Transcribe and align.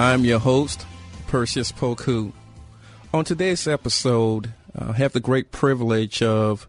I'm 0.00 0.24
your 0.24 0.38
host, 0.38 0.86
Perseus 1.26 1.72
Poku. 1.72 2.32
On 3.12 3.24
today's 3.24 3.66
episode, 3.66 4.54
I 4.78 4.92
have 4.92 5.12
the 5.12 5.18
great 5.18 5.50
privilege 5.50 6.22
of 6.22 6.68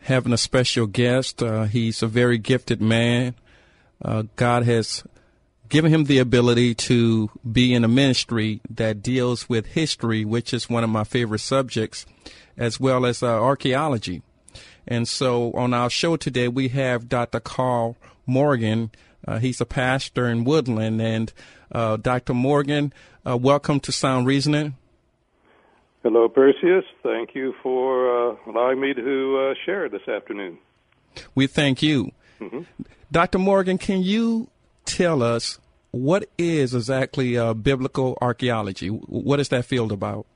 having 0.00 0.32
a 0.32 0.36
special 0.36 0.88
guest. 0.88 1.44
Uh, 1.44 1.66
he's 1.66 2.02
a 2.02 2.08
very 2.08 2.38
gifted 2.38 2.82
man. 2.82 3.36
Uh, 4.04 4.24
God 4.34 4.64
has 4.64 5.04
given 5.68 5.94
him 5.94 6.04
the 6.04 6.18
ability 6.18 6.74
to 6.74 7.30
be 7.48 7.72
in 7.72 7.84
a 7.84 7.88
ministry 7.88 8.60
that 8.68 9.00
deals 9.00 9.48
with 9.48 9.66
history, 9.66 10.24
which 10.24 10.52
is 10.52 10.68
one 10.68 10.82
of 10.82 10.90
my 10.90 11.04
favorite 11.04 11.38
subjects, 11.38 12.04
as 12.56 12.80
well 12.80 13.06
as 13.06 13.22
uh, 13.22 13.28
archaeology. 13.28 14.22
And 14.88 15.06
so 15.06 15.52
on 15.52 15.72
our 15.72 15.88
show 15.88 16.16
today, 16.16 16.48
we 16.48 16.66
have 16.70 17.08
Dr. 17.08 17.38
Carl 17.38 17.96
Morgan. 18.26 18.90
Uh, 19.24 19.38
he's 19.38 19.60
a 19.60 19.66
pastor 19.66 20.26
in 20.26 20.42
Woodland. 20.42 21.00
And 21.00 21.32
uh, 21.72 21.96
Dr. 21.96 22.34
Morgan, 22.34 22.92
uh, 23.26 23.36
welcome 23.36 23.80
to 23.80 23.92
Sound 23.92 24.26
Reasoning. 24.26 24.76
Hello, 26.02 26.28
Perseus. 26.28 26.84
Thank 27.02 27.34
you 27.34 27.54
for 27.62 28.30
uh, 28.30 28.36
allowing 28.46 28.80
me 28.80 28.94
to 28.94 29.50
uh, 29.50 29.54
share 29.64 29.88
this 29.88 30.06
afternoon. 30.06 30.58
We 31.34 31.46
thank 31.46 31.82
you. 31.82 32.12
Mm-hmm. 32.40 32.60
Dr. 33.10 33.38
Morgan, 33.38 33.78
can 33.78 34.02
you 34.02 34.48
tell 34.84 35.22
us 35.22 35.58
what 35.90 36.28
is 36.38 36.74
exactly 36.74 37.36
uh, 37.36 37.54
biblical 37.54 38.16
archaeology? 38.20 38.88
What 38.88 39.40
is 39.40 39.48
that 39.48 39.64
field 39.64 39.92
about? 39.92 40.26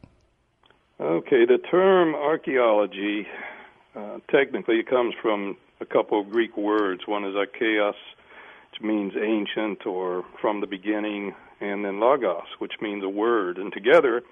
Okay, 1.01 1.47
the 1.47 1.59
term 1.71 2.15
archaeology 2.15 3.27
uh, 3.95 4.19
technically 4.31 4.83
comes 4.83 5.15
from 5.23 5.57
a 5.81 5.87
couple 5.87 6.21
of 6.21 6.31
Greek 6.31 6.57
words. 6.57 7.03
One 7.07 7.25
is 7.25 7.35
archaeos, 7.35 7.95
means 8.83 9.13
ancient 9.17 9.87
or 9.87 10.25
from 10.41 10.61
the 10.61 10.67
beginning, 10.67 11.35
and 11.61 11.85
then 11.85 12.01
logos, 12.01 12.47
which 12.59 12.73
means 12.81 13.05
a 13.05 13.09
word. 13.09 13.59
And 13.59 13.73
together, 13.73 14.23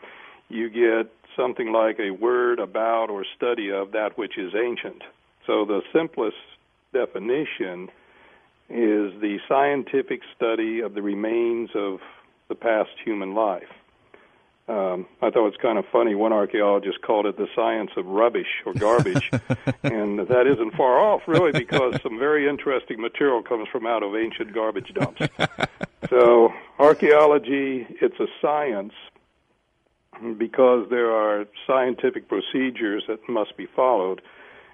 you 0.49 0.71
get 0.71 1.13
something 1.37 1.73
like 1.73 1.99
a 2.01 2.11
word 2.11 2.59
about 2.59 3.11
or 3.11 3.25
study 3.37 3.71
of 3.71 3.93
that 3.93 4.17
which 4.17 4.39
is 4.39 4.53
ancient. 4.55 5.03
So 5.47 5.65
the 5.65 5.83
simplest 5.93 6.37
definition 6.93 7.89
is 8.71 9.13
the 9.21 9.39
scientific 9.49 10.21
study 10.37 10.81
of 10.81 10.95
the 10.95 11.03
remains 11.03 11.71
of 11.75 12.01
the 12.49 12.55
past 12.55 12.91
human 13.05 13.35
life. 13.35 13.69
Um, 14.69 15.07
I 15.23 15.31
thought 15.31 15.47
it 15.47 15.51
was 15.51 15.57
kind 15.63 15.79
of 15.79 15.87
funny. 15.91 16.15
One 16.15 16.33
archaeologist 16.33 17.01
called 17.01 17.25
it 17.25 17.39
the 17.39 17.49
science 17.57 17.91
of 17.97 18.05
rubbish 18.05 18.63
or 18.67 18.75
garbage, 18.75 19.31
and 19.83 20.19
that 20.19 20.47
isn't 20.47 20.75
far 20.75 21.01
off, 21.01 21.23
really, 21.27 21.53
because 21.53 21.99
some 22.03 22.19
very 22.19 22.47
interesting 22.47 23.01
material 23.01 23.43
comes 23.43 23.67
from 23.73 23.87
out 23.87 24.03
of 24.03 24.15
ancient 24.15 24.53
garbage 24.53 24.93
dumps. 24.93 25.23
so, 26.11 26.53
archaeology, 26.79 27.87
it's 28.03 28.21
a 28.21 28.27
science 28.43 28.93
because 30.37 30.87
there 30.91 31.13
are 31.13 31.47
scientific 31.67 32.29
procedures 32.29 33.05
that 33.09 33.27
must 33.27 33.57
be 33.57 33.67
followed. 33.75 34.21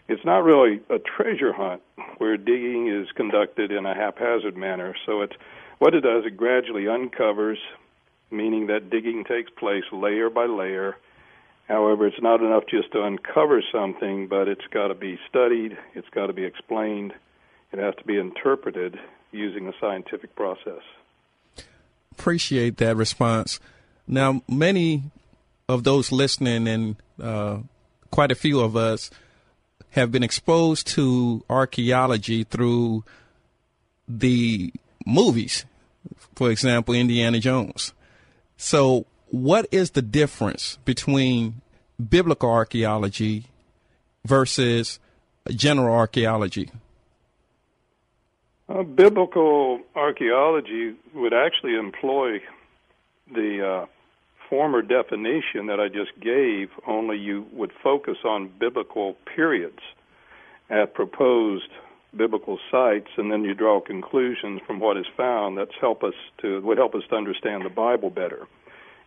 It's 0.09 0.25
not 0.25 0.43
really 0.43 0.81
a 0.91 0.99
treasure 0.99 1.53
hunt 1.53 1.83
where 2.19 2.37
digging 2.37 2.89
is 2.89 3.07
conducted 3.15 3.71
in 3.71 3.87
a 3.87 3.95
haphazard 3.95 4.57
manner. 4.57 4.97
So, 5.07 5.21
it's 5.21 5.37
what 5.79 5.95
it 5.95 6.01
does, 6.01 6.25
it 6.27 6.37
gradually 6.37 6.89
uncovers 6.89 7.59
meaning 8.35 8.67
that 8.67 8.91
digging 8.91 9.25
takes 9.25 9.51
place 9.51 9.85
layer 9.93 10.29
by 10.31 10.47
layer. 10.47 10.97
However, 11.69 12.07
it's 12.07 12.21
not 12.21 12.41
enough 12.41 12.65
just 12.69 12.93
to 12.93 13.03
uncover 13.03 13.63
something, 13.73 14.27
but 14.29 14.49
it's 14.49 14.67
got 14.71 14.89
to 14.89 14.95
be 14.95 15.19
studied, 15.29 15.79
it's 15.95 16.09
got 16.11 16.27
to 16.27 16.33
be 16.33 16.45
explained, 16.45 17.15
it 17.73 17.79
has 17.79 17.95
to 17.97 18.05
be 18.05 18.19
interpreted 18.19 18.99
using 19.33 19.67
a 19.69 19.73
scientific 19.81 20.37
process. 20.37 20.83
Appreciate 22.13 22.77
that 22.77 22.97
response. 22.97 23.59
Now, 24.07 24.43
many 24.49 25.05
of 25.69 25.85
those 25.85 26.13
listening, 26.13 26.69
and 26.69 26.97
uh, 27.21 27.59
quite 28.11 28.31
a 28.31 28.37
few 28.37 28.61
of 28.61 28.77
us, 28.77 29.11
have 29.91 30.13
been 30.13 30.23
exposed 30.23 30.87
to 30.89 31.45
archaeology 31.49 32.45
through 32.45 33.05
the 34.07 34.73
movies. 35.07 35.65
For 36.35 36.51
example, 36.51 36.95
Indiana 36.95 37.41
Jones. 37.41 37.93
So, 38.57 39.07
what 39.31 39.67
is 39.73 39.91
the 39.91 40.03
difference 40.03 40.79
between 40.85 41.63
biblical 42.09 42.51
archaeology 42.51 43.47
versus 44.25 44.99
general 45.51 45.95
archaeology? 45.95 46.71
Uh, 48.69 48.83
biblical 48.83 49.81
archaeology 49.95 50.95
would 51.15 51.35
actually 51.35 51.75
employ 51.75 52.39
the 53.33 53.83
uh, 53.83 53.87
former 54.49 54.83
definition 54.83 55.67
that 55.67 55.81
I 55.81 55.89
just 55.89 56.19
gave, 56.21 56.71
only 56.87 57.19
you 57.19 57.47
would 57.53 57.73
focus 57.83 58.19
on 58.25 58.51
biblical 58.59 59.17
periods 59.35 59.81
at 60.71 60.95
proposed 60.95 61.69
biblical 62.17 62.59
sites, 62.71 63.09
and 63.17 63.31
then 63.31 63.45
you 63.45 63.55
draw 63.55 63.81
conclusions 63.81 64.61
from 64.67 64.81
what 64.81 64.97
is 64.97 65.07
found. 65.17 65.59
That's 65.59 65.75
help 65.81 66.03
us 66.03 66.15
to 66.43 66.61
would 66.63 66.79
help 66.79 66.95
us 66.95 67.03
to 67.11 67.17
understand 67.17 67.65
the 67.65 67.71
Bible 67.71 68.11
better. 68.11 68.47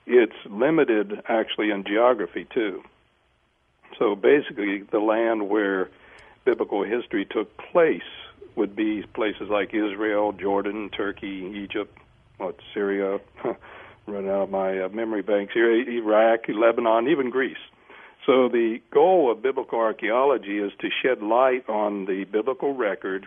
It's 0.06 0.36
limited 0.50 1.22
actually 1.28 1.72
in 1.72 1.84
geography 1.84 2.48
too. 2.54 2.84
So 4.00 4.16
basically, 4.16 4.84
the 4.92 5.00
land 5.00 5.50
where 5.50 5.90
biblical 6.46 6.84
history 6.84 7.26
took 7.26 7.58
place 7.58 8.02
would 8.56 8.76
be 8.76 9.04
places 9.14 9.50
like 9.50 9.74
Israel, 9.74 10.32
Jordan, 10.32 10.90
Turkey, 10.90 11.52
Egypt, 11.56 11.98
what 12.38 12.56
Syria. 12.74 13.20
Run 14.08 14.30
out 14.30 14.44
of 14.44 14.50
my 14.50 14.84
uh, 14.84 14.90
memory 14.90 15.22
banks 15.22 15.54
here. 15.54 15.70
Iraq, 15.70 16.48
Lebanon, 16.48 17.10
even 17.10 17.30
Greece. 17.30 17.58
So 18.28 18.50
the 18.50 18.82
goal 18.92 19.32
of 19.32 19.42
biblical 19.42 19.80
archaeology 19.80 20.60
is 20.60 20.74
to 20.82 20.90
shed 21.02 21.24
light 21.24 21.68
on 21.70 22.06
the 22.06 22.26
biblical 22.26 22.76
record, 22.76 23.26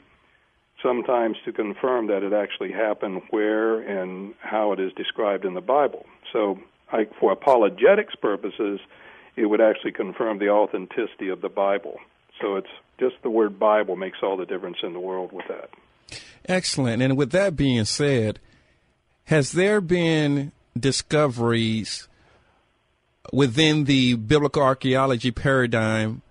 sometimes 0.83 1.39
to 1.47 1.53
confirm 1.53 2.09
that 2.09 2.23
it 2.23 2.35
actually 2.35 2.71
happened 2.71 3.23
where 3.31 3.81
and 3.81 4.35
how 4.41 4.73
it 4.73 4.79
is 4.79 4.93
described 4.93 5.47
in 5.47 5.55
the 5.55 5.63
Bible. 5.63 6.05
So 6.35 6.59
for 7.19 7.33
apologetics 7.33 8.15
purposes, 8.15 8.79
it 9.37 9.47
would 9.47 9.63
actually 9.63 9.93
confirm 9.93 10.39
the 10.39 10.51
authenticity 10.51 11.31
of 11.31 11.41
the 11.41 11.49
Bible. 11.49 11.99
So 12.39 12.57
it's 12.57 12.69
just 12.99 13.15
the 13.23 13.31
word 13.31 13.59
Bible 13.59 13.97
makes 13.97 14.19
all 14.23 14.37
the 14.37 14.45
difference 14.45 14.79
in 14.83 14.93
the 14.93 15.01
world 15.01 15.33
with 15.33 15.47
that. 15.49 15.71
Excellent. 16.47 17.01
And 17.01 17.17
with 17.17 17.31
that 17.31 17.57
being 17.57 17.87
said, 17.87 18.39
has 19.25 19.53
there 19.53 19.81
been 19.81 20.53
discoveries 20.79 22.07
within 23.33 23.85
the 23.85 24.15
biblical 24.15 24.63
archaeology 24.63 25.31
paradigm 25.31 26.23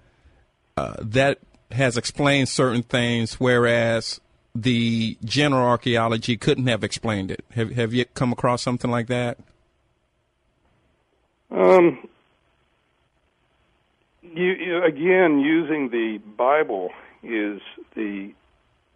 uh, 0.78 0.96
that 1.02 1.40
has 1.72 1.98
explained 1.98 2.50
certain 2.50 2.84
things, 2.84 3.40
whereas 3.40 4.20
the 4.56 5.18
general 5.24 5.68
archaeology 5.68 6.36
couldn't 6.38 6.68
have 6.68 6.84
explained 6.84 7.32
it. 7.32 7.44
Have 7.52 7.72
Have 7.72 7.94
you 7.94 8.06
come 8.06 8.32
across 8.32 8.62
something 8.62 8.90
like 8.90 9.08
that? 9.08 9.38
Um, 11.52 12.08
you, 14.22 14.52
you, 14.52 14.84
again, 14.84 15.40
using 15.40 15.90
the 15.90 16.20
Bible 16.38 16.92
is 17.24 17.62
the 17.96 18.32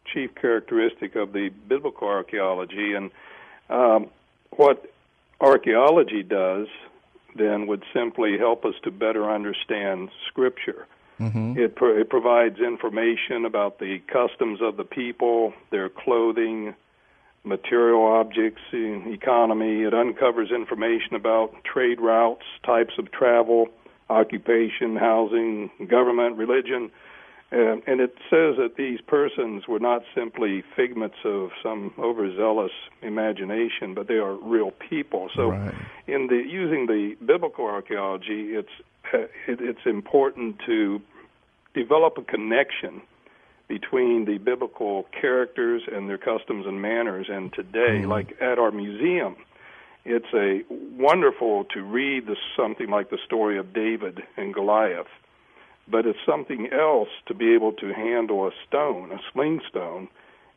chief 0.06 0.36
characteristic 0.36 1.16
of 1.16 1.34
the 1.34 1.50
biblical 1.68 2.08
archaeology, 2.08 2.94
and 2.94 3.12
um, 3.70 4.08
what 4.52 4.92
archaeology 5.42 6.24
does 6.24 6.68
then 7.36 7.68
would 7.68 7.84
simply 7.94 8.38
help 8.38 8.66
us 8.66 8.76
to 8.84 8.92
better 8.92 9.30
understand 9.30 10.10
Scripture. 10.28 10.88
Mm-hmm. 11.20 11.58
It, 11.58 11.76
pro- 11.76 11.98
it 12.00 12.10
provides 12.10 12.60
information 12.60 13.46
about 13.46 13.80
the 13.80 14.00
customs 14.08 14.60
of 14.62 14.78
the 14.78 14.84
people, 14.84 15.54
their 15.70 15.90
clothing, 15.90 16.74
material 17.44 18.06
objects, 18.06 18.62
economy. 18.74 19.84
It 19.84 19.94
uncovers 19.94 20.52
information 20.52 21.16
about 21.16 21.64
trade 21.64 22.00
routes, 22.00 22.46
types 22.66 22.94
of 22.98 23.12
travel, 23.12 23.68
occupation, 24.10 24.96
housing, 24.96 25.70
government, 25.88 26.38
religion, 26.38 26.92
And, 27.54 27.84
and 27.86 28.02
it 28.02 28.16
says 28.32 28.58
that 28.58 28.78
these 28.78 29.00
persons 29.02 29.68
were 29.68 29.80
not 29.80 30.02
simply 30.16 30.64
figments 30.76 31.18
of 31.24 31.52
some 31.62 31.94
overzealous 32.00 32.72
imagination, 33.04 33.94
but 33.94 34.08
they 34.08 34.16
are 34.16 34.34
real 34.34 34.72
people. 34.72 35.30
So, 35.36 35.52
Right. 35.52 35.76
in 36.08 36.28
the 36.28 36.38
using 36.38 36.88
the 36.88 37.16
biblical 37.24 37.66
archaeology, 37.66 38.56
it's 38.56 38.76
uh, 39.14 39.20
it, 39.48 39.62
it's 39.62 39.86
important 39.86 40.60
to 40.66 41.00
develop 41.76 42.18
a 42.18 42.24
connection 42.24 43.04
between 43.68 44.26
the 44.26 44.40
biblical 44.40 45.06
characters 45.22 45.84
and 45.92 46.10
their 46.10 46.18
customs 46.18 46.66
and 46.66 46.82
manners 46.82 47.28
and 47.30 47.54
today 47.54 48.06
like 48.06 48.36
at 48.42 48.60
our 48.60 48.72
museum 48.72 49.36
it's 50.06 50.34
a 50.34 50.62
wonderful 50.98 51.64
to 51.74 51.82
read 51.82 52.28
the, 52.28 52.36
something 52.58 52.90
like 52.90 53.10
the 53.10 53.18
story 53.26 53.58
of 53.58 53.74
David 53.74 54.22
and 54.36 54.54
Goliath 54.54 55.08
but 55.88 56.06
it's 56.06 56.20
something 56.26 56.70
else 56.72 57.10
to 57.28 57.34
be 57.34 57.54
able 57.54 57.74
to 57.74 57.94
handle 57.94 58.48
a 58.48 58.52
stone 58.68 59.12
a 59.12 59.20
sling 59.32 59.62
stone 59.70 60.08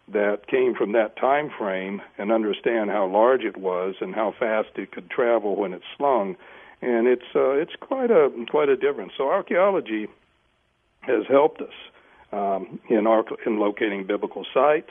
that 0.09 0.47
came 0.47 0.75
from 0.75 0.93
that 0.93 1.17
time 1.17 1.51
frame 1.59 2.01
and 2.17 2.31
understand 2.31 2.91
how 2.91 3.07
large 3.07 3.43
it 3.43 3.57
was 3.57 3.97
and 4.01 4.15
how 4.15 4.33
fast 4.39 4.69
it 4.77 4.93
could 4.93 5.11
travel 5.11 5.57
when 5.57 5.73
it's 5.73 5.85
slung 5.97 6.37
and 6.83 7.07
it's 7.07 7.35
uh, 7.35 7.51
it's 7.51 7.75
quite 7.81 8.11
a 8.11 8.31
quite 8.51 8.69
a 8.69 8.77
difference 8.77 9.13
so 9.17 9.29
archaeology 9.29 10.07
has 11.01 11.25
helped 11.29 11.61
us 11.61 11.73
um, 12.33 12.81
in 12.89 13.07
our 13.07 13.25
in 13.45 13.59
locating 13.59 14.07
biblical 14.07 14.45
sites. 14.53 14.91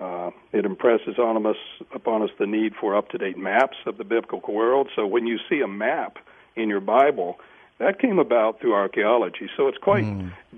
Uh, 0.00 0.30
it 0.52 0.64
impresses 0.64 1.18
on 1.18 1.44
us 1.44 1.56
upon 1.94 2.22
us 2.22 2.30
the 2.38 2.46
need 2.46 2.72
for 2.80 2.96
up 2.96 3.08
to 3.10 3.18
date 3.18 3.36
maps 3.36 3.76
of 3.86 3.98
the 3.98 4.04
biblical 4.04 4.40
world. 4.48 4.88
So 4.94 5.06
when 5.06 5.26
you 5.26 5.38
see 5.48 5.60
a 5.60 5.68
map 5.68 6.18
in 6.54 6.68
your 6.68 6.80
Bible, 6.80 7.38
that 7.78 8.00
came 8.00 8.18
about 8.18 8.60
through 8.60 8.74
archaeology. 8.74 9.48
So 9.56 9.68
it's 9.68 9.78
quite 9.78 10.04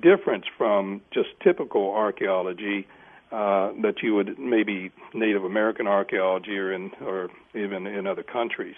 different 0.00 0.44
from 0.56 1.02
just 1.12 1.28
typical 1.42 1.92
archaeology 1.92 2.86
uh, 3.30 3.70
that 3.82 4.02
you 4.02 4.14
would 4.14 4.38
maybe 4.38 4.90
Native 5.14 5.44
American 5.44 5.86
archaeology 5.86 6.56
or 6.58 6.72
in 6.72 6.90
or 7.04 7.28
even 7.54 7.86
in 7.86 8.06
other 8.06 8.22
countries. 8.22 8.76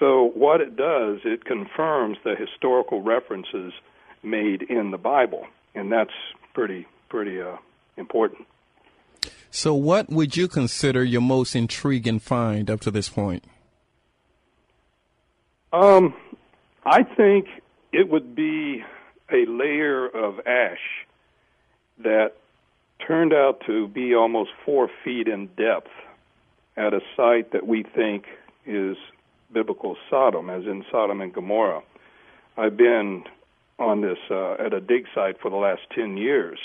So 0.00 0.32
what 0.34 0.60
it 0.60 0.76
does, 0.76 1.20
it 1.24 1.44
confirms 1.44 2.18
the 2.24 2.34
historical 2.34 3.02
references 3.02 3.72
made 4.22 4.62
in 4.62 4.90
the 4.90 4.98
Bible, 4.98 5.46
and 5.74 5.92
that's 5.92 6.10
pretty 6.54 6.86
pretty 7.08 7.40
uh, 7.40 7.56
important. 7.96 8.46
So, 9.50 9.72
what 9.74 10.10
would 10.10 10.36
you 10.36 10.48
consider 10.48 11.04
your 11.04 11.20
most 11.20 11.54
intriguing 11.54 12.18
find 12.18 12.68
up 12.68 12.80
to 12.80 12.90
this 12.90 13.08
point? 13.08 13.44
Um, 15.72 16.12
I 16.84 17.04
think 17.04 17.46
it 17.94 18.08
would 18.08 18.34
be 18.34 18.82
a 19.32 19.46
layer 19.46 20.08
of 20.08 20.40
ash 20.46 21.06
that 21.98 22.32
turned 23.06 23.32
out 23.32 23.60
to 23.66 23.86
be 23.86 24.14
almost 24.14 24.50
four 24.64 24.90
feet 25.04 25.28
in 25.28 25.46
depth 25.56 25.90
at 26.76 26.92
a 26.92 27.00
site 27.16 27.52
that 27.52 27.68
we 27.68 27.84
think 27.84 28.24
is 28.66 28.96
biblical 29.52 29.96
Sodom, 30.10 30.50
as 30.50 30.64
in 30.64 30.84
Sodom 30.90 31.20
and 31.20 31.32
Gomorrah. 31.32 31.82
I've 32.56 32.76
been 32.76 33.22
on 33.78 34.00
this 34.00 34.18
uh, 34.28 34.54
at 34.54 34.72
a 34.72 34.80
dig 34.80 35.06
site 35.14 35.40
for 35.40 35.50
the 35.50 35.56
last 35.56 35.82
10 35.94 36.16
years 36.16 36.58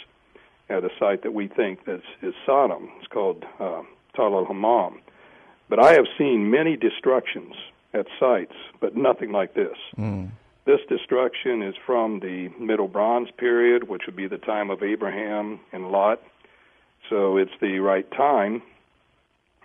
at 0.68 0.84
a 0.84 0.90
site 1.00 1.22
that 1.22 1.34
we 1.34 1.48
think 1.48 1.80
is, 1.86 2.02
is 2.24 2.34
Sodom. 2.44 2.90
It's 2.98 3.08
called 3.08 3.46
uh, 3.60 3.84
Tall 4.16 4.36
el-Hammam. 4.36 5.00
But 5.70 5.80
I 5.80 5.94
have 5.94 6.06
seen 6.18 6.50
many 6.50 6.75
destructions 6.75 7.54
at 7.94 8.08
sites, 8.20 8.56
but 8.80 8.96
nothing 8.96 9.32
like 9.32 9.54
this. 9.54 9.78
This 10.69 10.81
destruction 10.88 11.63
is 11.63 11.74
from 11.83 12.19
the 12.19 12.50
Middle 12.60 12.88
Bronze 12.88 13.30
period, 13.36 13.89
which 13.89 14.04
would 14.06 14.16
be 14.16 14.27
the 14.27 14.38
time 14.38 14.69
of 14.69 14.83
Abraham 14.83 15.60
and 15.74 15.92
Lot. 15.92 16.21
So 17.10 17.38
it's 17.38 17.57
the 17.60 17.80
right 17.80 18.06
time. 18.12 18.62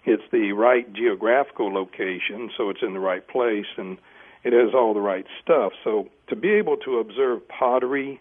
It's 0.06 0.22
the 0.32 0.52
right 0.52 0.90
geographical 0.94 1.70
location, 1.70 2.50
so 2.56 2.70
it's 2.70 2.80
in 2.80 2.94
the 2.94 3.00
right 3.00 3.28
place, 3.28 3.66
and 3.76 3.98
it 4.44 4.54
has 4.54 4.72
all 4.72 4.94
the 4.94 5.02
right 5.02 5.26
stuff. 5.42 5.72
So 5.84 6.08
to 6.28 6.36
be 6.36 6.52
able 6.52 6.78
to 6.78 7.00
observe 7.00 7.46
pottery 7.48 8.18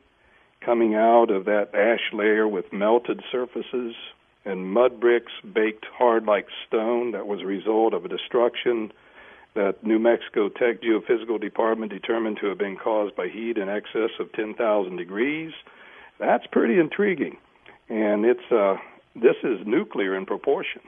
coming 0.59 0.93
out 0.93 1.31
of 1.31 1.45
that 1.45 1.73
ash 1.73 2.11
layer 2.11 2.49
with 2.49 2.73
melted 2.73 3.21
surfaces 3.31 3.95
and 4.43 4.73
mud 4.73 4.99
bricks 4.99 5.31
baked 5.53 5.85
hard 5.97 6.25
like 6.25 6.47
stone 6.67 7.11
that 7.13 7.27
was 7.27 7.39
a 7.39 7.45
result 7.45 7.93
of 7.93 8.03
a 8.03 8.09
destruction 8.09 8.91
that 9.55 9.83
New 9.83 9.99
Mexico 9.99 10.49
Tech 10.49 10.81
Geophysical 10.81 11.39
Department 11.39 11.91
determined 11.91 12.37
to 12.41 12.47
have 12.47 12.57
been 12.57 12.77
caused 12.77 13.15
by 13.15 13.27
heat 13.27 13.57
in 13.57 13.69
excess 13.69 14.09
of 14.19 14.31
10,000 14.33 14.97
degrees. 14.97 15.51
That's 16.19 16.45
pretty 16.47 16.79
intriguing. 16.79 17.37
And 17.89 18.25
it's 18.25 18.51
uh, 18.51 18.77
this 19.15 19.35
is 19.43 19.59
nuclear 19.65 20.15
in 20.15 20.25
proportion 20.25 20.81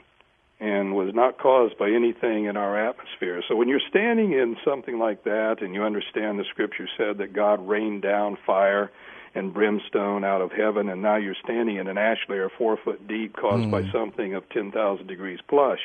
and 0.60 0.96
was 0.96 1.14
not 1.14 1.38
caused 1.38 1.78
by 1.78 1.90
anything 1.90 2.46
in 2.46 2.56
our 2.56 2.78
atmosphere. 2.78 3.44
So 3.48 3.56
when 3.56 3.68
you're 3.68 3.82
standing 3.90 4.32
in 4.32 4.56
something 4.66 4.98
like 4.98 5.24
that 5.26 5.58
and 5.62 5.74
you 5.74 5.84
understand 5.84 6.40
the 6.40 6.46
scripture 6.50 6.88
said 6.98 7.18
that 7.18 7.34
God 7.34 7.68
rained 7.68 8.02
down 8.02 8.38
fire 8.46 8.90
and 9.36 9.54
brimstone 9.54 10.24
out 10.24 10.42
of 10.42 10.54
heaven, 10.54 10.88
and 10.88 11.02
now 11.02 11.18
you're 11.18 11.36
standing 11.44 11.76
in 11.76 11.88
an 11.88 11.98
ash 11.98 12.20
layer 12.30 12.50
four 12.58 12.78
foot 12.78 13.06
deep 13.06 13.36
caused 13.36 13.70
by 13.70 13.84
something 13.92 14.34
of 14.34 14.48
10,000 14.50 15.06
degrees 15.08 15.40
plus, 15.50 15.80
that, 15.80 15.84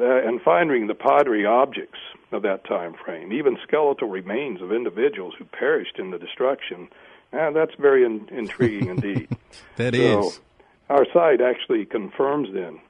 and 0.00 0.40
finding 0.42 0.86
the 0.86 0.94
pottery 0.94 1.46
objects 1.46 1.98
of 2.32 2.42
that 2.42 2.64
time 2.64 2.94
frame, 2.94 3.32
even 3.32 3.56
skeletal 3.62 4.08
remains 4.08 4.60
of 4.60 4.72
individuals 4.72 5.34
who 5.38 5.44
perished 5.44 5.98
in 5.98 6.10
the 6.10 6.18
destruction, 6.18 6.88
uh, 7.32 7.50
that's 7.50 7.74
very 7.78 8.04
in, 8.04 8.28
intriguing 8.30 8.88
indeed. 8.88 9.28
That 9.76 9.94
so 9.94 10.28
is. 10.28 10.40
our 10.88 11.06
site 11.12 11.40
actually 11.40 11.84
confirms 11.84 12.48
then 12.52 12.80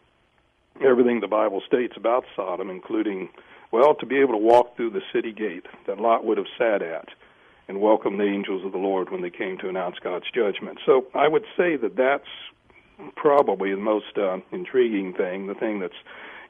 everything 0.85 1.21
the 1.21 1.29
Bible 1.29 1.63
states 1.67 1.95
about 1.97 2.25
Sodom, 2.35 2.71
including, 2.71 3.29
well, 3.73 3.95
to 3.97 4.07
be 4.07 4.19
able 4.19 4.33
to 4.33 4.39
walk 4.39 4.77
through 4.77 4.91
the 4.91 5.03
city 5.13 5.33
gate 5.33 5.67
that 5.87 5.99
Lot 5.99 6.25
would 6.25 6.39
have 6.39 6.47
sat 6.59 6.83
at 6.83 7.09
and 7.69 7.81
welcome 7.81 8.19
the 8.19 8.25
angels 8.25 8.65
of 8.65 8.73
the 8.73 8.79
Lord 8.79 9.11
when 9.11 9.23
they 9.23 9.31
came 9.31 9.59
to 9.59 9.69
announce 9.69 9.97
God's 9.99 10.27
judgment. 10.33 10.79
So 10.87 11.07
I 11.15 11.29
would 11.29 11.45
say 11.57 11.77
that 11.77 11.97
that's 11.97 12.29
probably 13.17 13.73
the 13.73 13.81
most 13.81 14.17
uh, 14.17 14.39
intriguing 14.53 15.13
thing, 15.13 15.47
the 15.47 15.55
thing 15.55 15.81
that's 15.81 15.95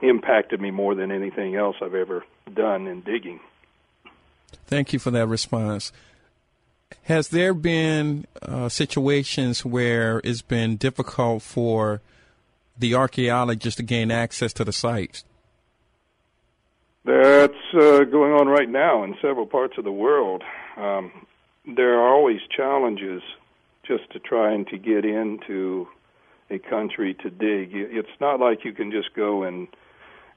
impacted 0.02 0.60
me 0.60 0.70
more 0.70 0.94
than 0.94 1.10
anything 1.10 1.56
else 1.56 1.76
I've 1.80 1.94
ever 1.94 2.24
done 2.52 2.86
in 2.86 3.00
digging. 3.00 3.40
Thank 4.66 4.92
you 4.92 4.98
for 4.98 5.10
that 5.12 5.26
response. 5.26 5.92
Has 7.04 7.28
there 7.28 7.54
been 7.54 8.26
uh, 8.42 8.68
situations 8.68 9.64
where 9.64 10.20
it's 10.24 10.42
been 10.42 10.76
difficult 10.76 11.42
for 11.42 12.00
the 12.78 12.94
archaeologists 12.94 13.76
to 13.76 13.82
gain 13.82 14.10
access 14.10 14.52
to 14.54 14.64
the 14.64 14.72
sites? 14.72 15.24
That's 17.04 17.54
uh, 17.74 18.04
going 18.04 18.32
on 18.32 18.48
right 18.48 18.68
now 18.68 19.04
in 19.04 19.16
several 19.22 19.46
parts 19.46 19.78
of 19.78 19.84
the 19.84 19.92
world. 19.92 20.42
Um, 20.76 21.12
there 21.64 22.00
are 22.00 22.08
always 22.08 22.40
challenges 22.54 23.22
just 23.86 24.10
to 24.12 24.18
trying 24.18 24.64
to 24.66 24.78
get 24.78 25.04
into 25.04 25.86
a 26.50 26.58
country 26.58 27.14
to 27.14 27.30
dig. 27.30 27.70
It's 27.72 28.08
not 28.20 28.40
like 28.40 28.64
you 28.64 28.72
can 28.72 28.90
just 28.90 29.14
go 29.14 29.44
and 29.44 29.68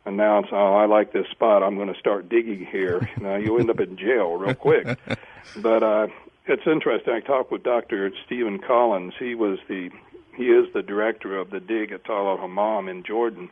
announce, 0.09 0.47
"Oh, 0.51 0.75
I 0.75 0.85
like 0.85 1.13
this 1.13 1.27
spot. 1.31 1.63
I'm 1.63 1.75
going 1.75 1.93
to 1.93 1.99
start 1.99 2.29
digging 2.29 2.65
here." 2.65 3.09
Now 3.21 3.35
you 3.35 3.57
end 3.57 3.69
up 3.69 3.79
in 3.79 3.97
jail 3.97 4.33
real 4.35 4.55
quick. 4.55 4.97
but 5.57 5.83
uh, 5.83 6.07
it's 6.45 6.65
interesting. 6.65 7.13
I 7.13 7.19
talked 7.19 7.51
with 7.51 7.63
Dr. 7.63 8.11
Stephen 8.25 8.59
Collins. 8.59 9.13
He 9.19 9.35
was 9.35 9.59
the 9.67 9.89
he 10.35 10.45
is 10.45 10.71
the 10.73 10.81
director 10.81 11.37
of 11.37 11.49
the 11.49 11.59
dig 11.59 11.91
at 11.91 12.05
Tall 12.05 12.29
el-Hammam 12.29 12.87
in 12.87 13.03
Jordan. 13.03 13.49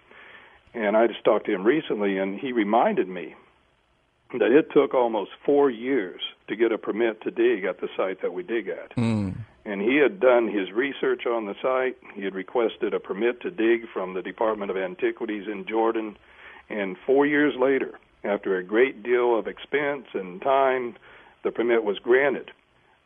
And 0.74 0.96
I 0.96 1.08
just 1.08 1.24
talked 1.24 1.46
to 1.48 1.54
him 1.54 1.66
recently, 1.66 2.18
and 2.18 2.40
he 2.40 2.52
reminded 2.52 3.10
me 3.10 3.36
that 4.34 4.52
it 4.52 4.72
took 4.72 4.94
almost 4.94 5.32
four 5.46 5.70
years 5.70 6.22
to 6.48 6.56
get 6.56 6.72
a 6.72 6.78
permit 6.78 7.22
to 7.22 7.32
dig 7.32 7.66
at 7.66 7.80
the 7.80 7.90
site 7.96 8.22
that 8.22 8.34
we 8.34 8.44
dig 8.44 8.68
at. 8.68 8.96
Mm. 8.96 9.36
And 9.66 9.82
he 9.82 9.98
had 9.98 10.20
done 10.20 10.48
his 10.48 10.72
research 10.72 11.26
on 11.26 11.46
the 11.46 11.56
site. 11.62 11.98
He 12.16 12.24
had 12.24 12.36
requested 12.36 12.94
a 12.94 13.00
permit 13.00 13.42
to 13.42 13.52
dig 13.52 13.90
from 13.90 14.14
the 14.14 14.22
Department 14.22 14.72
of 14.72 14.78
Antiquities 14.78 15.48
in 15.48 15.66
Jordan. 15.66 16.18
And 16.70 16.98
four 17.06 17.26
years 17.26 17.54
later, 17.58 18.00
after 18.24 18.58
a 18.58 18.64
great 18.64 19.04
deal 19.04 19.38
of 19.38 19.48
expense 19.48 20.06
and 20.14 20.42
time, 20.42 20.96
the 21.44 21.52
permit 21.52 21.84
was 21.84 21.98
granted. 22.00 22.52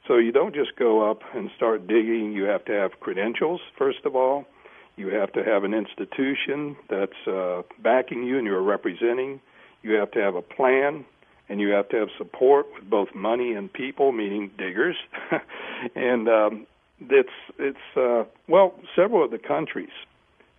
So 0.08 0.18
you 0.18 0.32
don't 0.32 0.56
just 0.56 0.76
go 0.78 1.10
up 1.10 1.22
and 1.36 1.50
start 1.56 1.88
digging. 1.88 2.32
You 2.34 2.44
have 2.46 2.66
to 2.66 2.72
have 2.74 3.00
credentials, 3.00 3.62
first 3.78 4.00
of 4.04 4.16
all. 4.16 4.46
You 4.96 5.10
have 5.10 5.32
to 5.34 5.44
have 5.44 5.64
an 5.64 5.74
institution 5.74 6.76
that's 6.90 7.28
uh, 7.28 7.62
backing 7.82 8.24
you 8.24 8.38
and 8.38 8.46
you're 8.46 8.62
representing. 8.62 9.40
You 9.84 9.94
have 9.94 10.12
to 10.12 10.20
have 10.20 10.36
a 10.36 10.42
plan, 10.42 11.06
and 11.50 11.60
you 11.60 11.70
have 11.70 11.90
to 11.90 11.98
have 11.98 12.10
support 12.18 12.68
with 12.76 12.90
both 12.90 13.10
money 13.16 13.54
and 13.54 13.72
people, 13.72 14.12
meaning 14.12 14.52
diggers. 14.58 14.96
and 15.96 16.28
um, 16.28 16.68
it's 17.00 17.30
it's 17.58 17.98
uh, 17.98 18.24
well, 18.48 18.76
several 18.96 19.24
of 19.24 19.32
the 19.32 19.40
countries 19.40 19.90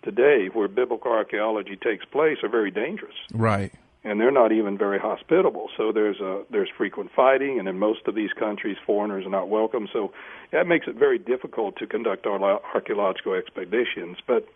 today 0.03 0.49
where 0.53 0.69
biblical 0.69 1.13
archaeology 1.13 1.77
takes 1.77 2.05
place 2.05 2.39
are 2.43 2.49
very 2.49 2.71
dangerous. 2.71 3.15
Right. 3.33 3.73
And 4.05 4.21
they're 4.21 4.33
not 4.33 4.51
even 4.51 4.77
very 4.77 4.99
hospitable. 4.99 5.69
So 5.77 5.93
there's 5.93 6.21
a 6.21 6.43
there's 6.51 6.69
frequent 6.77 7.11
fighting, 7.15 7.61
and 7.61 7.69
in 7.69 7.79
most 7.79 8.01
of 8.09 8.17
these 8.17 8.33
countries, 8.33 8.77
foreigners 8.85 9.25
are 9.25 9.31
not 9.31 9.49
welcome. 9.49 9.89
So 9.93 10.13
that 10.51 10.67
makes 10.67 10.89
it 10.89 10.97
very 10.97 11.19
difficult 11.19 11.77
to 11.77 11.87
conduct 11.87 12.27
our 12.27 12.43
archaeological 12.75 13.35
expeditions. 13.35 14.19
But 14.27 14.49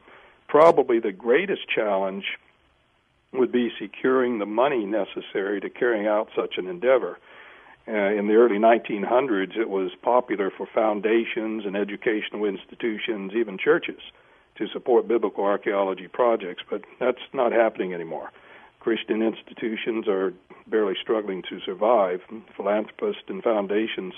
probably 0.48 0.98
the 0.98 1.12
greatest 1.12 1.68
challenge 1.72 2.24
would 3.32 3.52
be 3.52 3.70
securing 3.78 4.38
the 4.38 4.46
money 4.46 4.84
necessary 4.84 5.60
to 5.60 5.70
carrying 5.70 6.06
out 6.06 6.28
such 6.34 6.54
an 6.58 6.66
endeavor. 6.66 7.18
Uh, 7.88 7.92
in 8.18 8.26
the 8.26 8.34
early 8.34 8.58
1900s, 8.58 9.56
it 9.56 9.68
was 9.68 9.92
popular 10.02 10.50
for 10.50 10.66
foundations 10.74 11.64
and 11.64 11.76
educational 11.76 12.44
institutions, 12.44 13.32
even 13.36 13.56
churches, 13.58 14.00
to 14.58 14.66
support 14.68 15.08
biblical 15.08 15.44
archaeology 15.44 16.08
projects, 16.08 16.62
but 16.68 16.82
that's 16.98 17.20
not 17.32 17.52
happening 17.52 17.94
anymore. 17.94 18.30
Christian 18.80 19.22
institutions 19.22 20.06
are 20.08 20.32
barely 20.66 20.94
struggling 21.00 21.42
to 21.48 21.60
survive. 21.60 22.20
Philanthropists 22.56 23.24
and 23.28 23.42
foundations, 23.42 24.14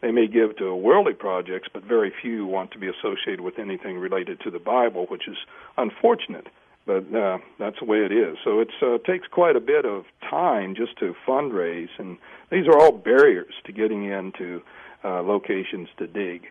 they 0.00 0.12
may 0.12 0.26
give 0.26 0.56
to 0.58 0.74
worldly 0.74 1.14
projects, 1.14 1.68
but 1.72 1.82
very 1.84 2.12
few 2.22 2.46
want 2.46 2.70
to 2.72 2.78
be 2.78 2.88
associated 2.88 3.40
with 3.40 3.58
anything 3.58 3.98
related 3.98 4.40
to 4.40 4.50
the 4.50 4.58
Bible, 4.58 5.06
which 5.08 5.26
is 5.26 5.36
unfortunate. 5.76 6.46
But 6.86 7.12
uh, 7.14 7.38
that's 7.58 7.78
the 7.80 7.86
way 7.86 7.98
it 7.98 8.12
is. 8.12 8.36
So 8.44 8.60
it 8.60 8.68
uh, 8.82 8.98
takes 8.98 9.26
quite 9.26 9.56
a 9.56 9.60
bit 9.60 9.86
of 9.86 10.04
time 10.28 10.74
just 10.74 10.98
to 10.98 11.14
fundraise, 11.26 11.88
and 11.98 12.18
these 12.50 12.66
are 12.66 12.78
all 12.78 12.92
barriers 12.92 13.54
to 13.64 13.72
getting 13.72 14.04
into 14.04 14.62
uh, 15.02 15.22
locations 15.22 15.88
to 15.98 16.06
dig. 16.06 16.42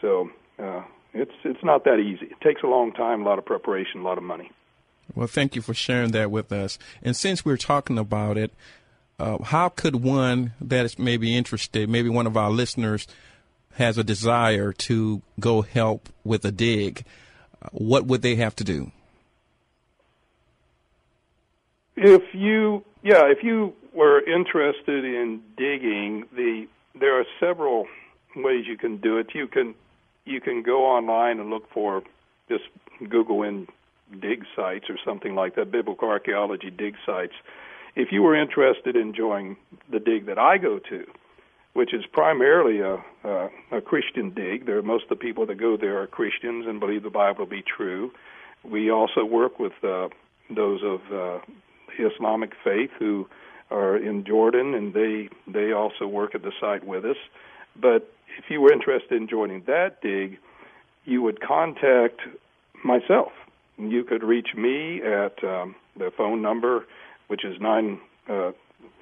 So 0.00 0.30
uh, 0.58 0.82
it's 1.12 1.32
it's 1.44 1.62
not 1.64 1.84
that 1.84 1.98
easy. 1.98 2.26
It 2.26 2.40
takes 2.40 2.62
a 2.62 2.66
long 2.66 2.92
time, 2.92 3.22
a 3.22 3.24
lot 3.24 3.38
of 3.38 3.44
preparation, 3.44 4.00
a 4.00 4.04
lot 4.04 4.18
of 4.18 4.24
money. 4.24 4.50
Well, 5.14 5.26
thank 5.26 5.56
you 5.56 5.62
for 5.62 5.74
sharing 5.74 6.12
that 6.12 6.30
with 6.30 6.52
us. 6.52 6.78
And 7.02 7.16
since 7.16 7.44
we're 7.44 7.56
talking 7.56 7.98
about 7.98 8.38
it, 8.38 8.52
uh, 9.18 9.42
how 9.42 9.68
could 9.68 9.96
one 9.96 10.52
that 10.60 10.84
is 10.84 10.98
maybe 10.98 11.36
interested, 11.36 11.88
maybe 11.88 12.08
one 12.08 12.26
of 12.26 12.36
our 12.36 12.50
listeners 12.50 13.06
has 13.74 13.98
a 13.98 14.04
desire 14.04 14.72
to 14.72 15.22
go 15.38 15.62
help 15.62 16.08
with 16.24 16.44
a 16.44 16.52
dig, 16.52 17.04
what 17.72 18.06
would 18.06 18.22
they 18.22 18.36
have 18.36 18.54
to 18.56 18.64
do? 18.64 18.92
If 21.96 22.22
you, 22.32 22.84
yeah, 23.02 23.24
if 23.26 23.42
you 23.42 23.74
were 23.92 24.22
interested 24.22 25.04
in 25.04 25.42
digging, 25.56 26.24
the 26.34 26.66
there 26.98 27.18
are 27.18 27.24
several 27.38 27.86
ways 28.36 28.66
you 28.66 28.76
can 28.76 28.98
do 28.98 29.18
it. 29.18 29.28
You 29.34 29.46
can 29.46 29.74
you 30.24 30.40
can 30.40 30.62
go 30.62 30.84
online 30.84 31.40
and 31.40 31.50
look 31.50 31.70
for 31.72 32.02
just 32.48 32.64
Google 33.08 33.42
in 33.42 33.66
dig 34.20 34.44
sites 34.56 34.86
or 34.88 34.96
something 35.04 35.34
like 35.34 35.54
that, 35.54 35.70
biblical 35.70 36.08
archaeology 36.08 36.70
dig 36.70 36.94
sites. 37.06 37.34
If 37.96 38.08
you 38.12 38.22
were 38.22 38.34
interested 38.34 38.96
in 38.96 39.14
joining 39.14 39.56
the 39.90 40.00
dig 40.00 40.26
that 40.26 40.38
I 40.38 40.58
go 40.58 40.78
to, 40.90 41.04
which 41.72 41.94
is 41.94 42.04
primarily 42.12 42.80
a, 42.80 42.94
a, 43.28 43.48
a 43.72 43.80
Christian 43.80 44.30
dig, 44.30 44.66
there 44.66 44.82
most 44.82 45.04
of 45.04 45.10
the 45.10 45.16
people 45.16 45.46
that 45.46 45.58
go 45.58 45.76
there 45.76 46.00
are 46.02 46.06
Christians 46.06 46.66
and 46.66 46.80
believe 46.80 47.02
the 47.02 47.10
Bible 47.10 47.44
to 47.44 47.50
be 47.50 47.62
true. 47.62 48.10
We 48.64 48.90
also 48.90 49.24
work 49.24 49.58
with 49.58 49.72
uh, 49.82 50.08
those 50.54 50.80
of 50.82 51.00
uh, 51.12 51.38
Islamic 51.98 52.52
faith 52.62 52.90
who 52.98 53.28
are 53.70 53.96
in 53.96 54.24
Jordan, 54.24 54.74
and 54.74 54.92
they 54.92 55.28
they 55.46 55.72
also 55.72 56.06
work 56.06 56.34
at 56.34 56.42
the 56.42 56.52
site 56.60 56.84
with 56.84 57.04
us. 57.04 57.16
But 57.80 58.12
if 58.38 58.44
you 58.48 58.60
were 58.60 58.72
interested 58.72 59.20
in 59.20 59.28
joining 59.28 59.62
that 59.66 60.00
dig, 60.02 60.38
you 61.04 61.22
would 61.22 61.40
contact 61.40 62.20
myself. 62.84 63.32
You 63.78 64.04
could 64.04 64.22
reach 64.22 64.48
me 64.56 65.00
at 65.02 65.42
um, 65.42 65.74
the 65.96 66.10
phone 66.16 66.42
number, 66.42 66.86
which 67.28 67.44
is 67.44 67.56
nine, 67.60 68.00
uh, 68.28 68.52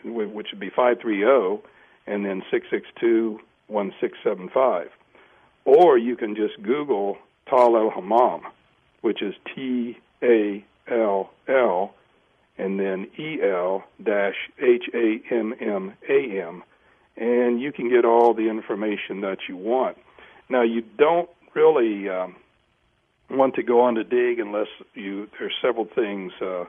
which 0.05 0.49
would 0.53 0.61
be 0.61 0.71
five 0.71 1.01
three 1.01 1.19
zero, 1.19 1.63
and 2.07 2.25
then 2.25 2.43
six 2.51 2.67
six 2.71 2.87
two 3.01 3.41
one 3.67 3.93
six 4.01 4.17
seven 4.23 4.49
five, 4.49 4.89
or 5.65 5.99
you 5.99 6.17
can 6.17 6.35
just 6.37 6.63
Google 6.63 7.19
Tall 7.49 7.77
el-Hammam, 7.77 8.43
which 9.01 9.23
is 9.23 9.35
T 9.55 9.99
A 10.23 10.65
L 10.91 11.31
L, 11.49 11.95
and 12.57 12.79
then 12.79 13.09
E 13.19 13.39
L 13.43 13.85
dash 14.03 14.37
H 14.61 14.85
A 14.95 15.21
M 15.31 15.55
M 15.61 15.95
A 16.09 16.41
M, 16.41 16.63
and 17.19 17.61
you 17.61 17.73
can 17.73 17.91
get 17.91 18.05
all 18.05 18.33
the 18.33 18.49
information 18.49 19.21
that 19.23 19.39
you 19.49 19.57
want. 19.57 19.99
Now 20.49 20.63
you 20.63 20.83
don't 20.97 21.29
really 21.55 22.09
um, 22.09 22.37
want 23.29 23.57
to 23.57 23.63
go 23.63 23.81
on 23.81 23.97
to 23.97 24.05
dig 24.05 24.39
unless 24.39 24.69
you 24.95 25.29
there's 25.39 25.55
several 25.61 25.85
things 25.85 26.33
uh, 26.41 26.65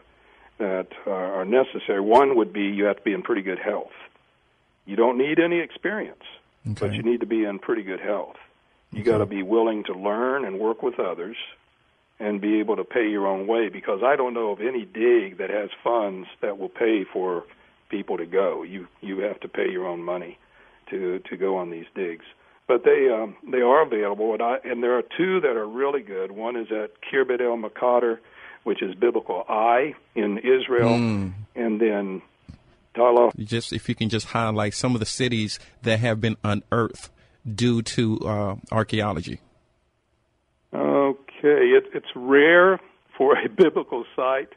that 0.58 0.88
are 1.06 1.46
necessary. 1.46 2.02
One 2.02 2.36
would 2.36 2.52
be 2.52 2.64
you 2.64 2.86
have 2.86 2.98
to 2.98 3.04
be 3.04 3.14
in 3.14 3.22
pretty 3.22 3.44
good 3.44 3.60
health. 3.60 3.92
You 4.86 4.96
don't 4.96 5.18
need 5.18 5.40
any 5.40 5.60
experience, 5.60 6.24
okay. 6.68 6.88
but 6.88 6.94
you 6.94 7.04
need 7.04 7.20
to 7.20 7.28
be 7.28 7.46
in 7.46 7.60
pretty 7.60 7.84
good 7.84 8.00
health. 8.00 8.36
You 8.92 9.02
okay. 9.02 9.12
got 9.12 9.18
to 9.20 9.26
be 9.28 9.44
willing 9.44 9.84
to 9.86 9.94
learn 9.94 10.46
and 10.46 10.60
work 10.60 10.82
with 10.82 11.00
others 11.00 11.38
and 12.20 12.42
be 12.42 12.60
able 12.60 12.76
to 12.76 12.84
pay 12.84 13.08
your 13.08 13.28
own 13.28 13.48
way 13.48 13.70
because 13.70 14.02
I 14.04 14.16
don't 14.16 14.34
know 14.34 14.50
of 14.50 14.60
any 14.62 14.84
dig 14.84 15.38
that 15.38 15.52
has 15.52 15.70
funds 15.84 16.28
that 16.42 16.58
will 16.58 16.70
pay 16.70 17.06
for 17.06 17.46
people 17.90 18.18
to 18.18 18.26
go. 18.26 18.64
You 18.64 18.88
you 19.02 19.20
have 19.20 19.40
to 19.42 19.48
pay 19.48 19.70
your 19.70 19.88
own 19.88 20.04
money 20.04 20.38
to 20.90 21.20
to 21.20 21.38
go 21.38 21.58
on 21.58 21.70
these 21.70 21.86
digs 21.96 22.26
but 22.70 22.84
they 22.84 23.10
um, 23.12 23.36
they 23.52 23.62
are 23.62 23.82
available, 23.82 24.32
and 24.34 24.44
I 24.44 24.58
and 24.64 24.82
there 24.82 24.96
are 24.98 25.02
two 25.02 25.42
that 25.42 25.58
are 25.58 25.68
really 25.68 26.02
good. 26.04 26.32
One 26.32 26.56
is 26.56 26.68
at 26.72 26.92
Khirbet 27.02 27.42
el-Maqatir, 27.42 28.20
which 28.64 28.84
is 28.84 28.94
biblical 28.94 29.44
Ai 29.50 29.96
in 30.14 30.38
Israel, 30.38 30.92
mm. 30.92 31.34
and 31.56 31.82
then 31.82 32.22
Tala. 32.96 33.32
Just 33.40 33.74
if 33.74 33.90
you 33.90 33.96
can 33.96 34.08
just 34.08 34.28
highlight 34.28 34.76
some 34.76 34.94
of 34.94 35.00
the 35.00 35.08
cities 35.08 35.58
that 35.82 36.00
have 36.00 36.22
been 36.22 36.38
unearthed 36.44 37.10
due 37.44 37.82
to 37.82 38.20
uh, 38.20 38.56
archaeology. 38.72 39.42
Okay, 40.72 41.18
it, 41.44 41.86
it's 41.96 42.16
rare 42.16 42.80
for 43.18 43.36
a 43.36 43.50
biblical 43.58 44.06
site 44.16 44.54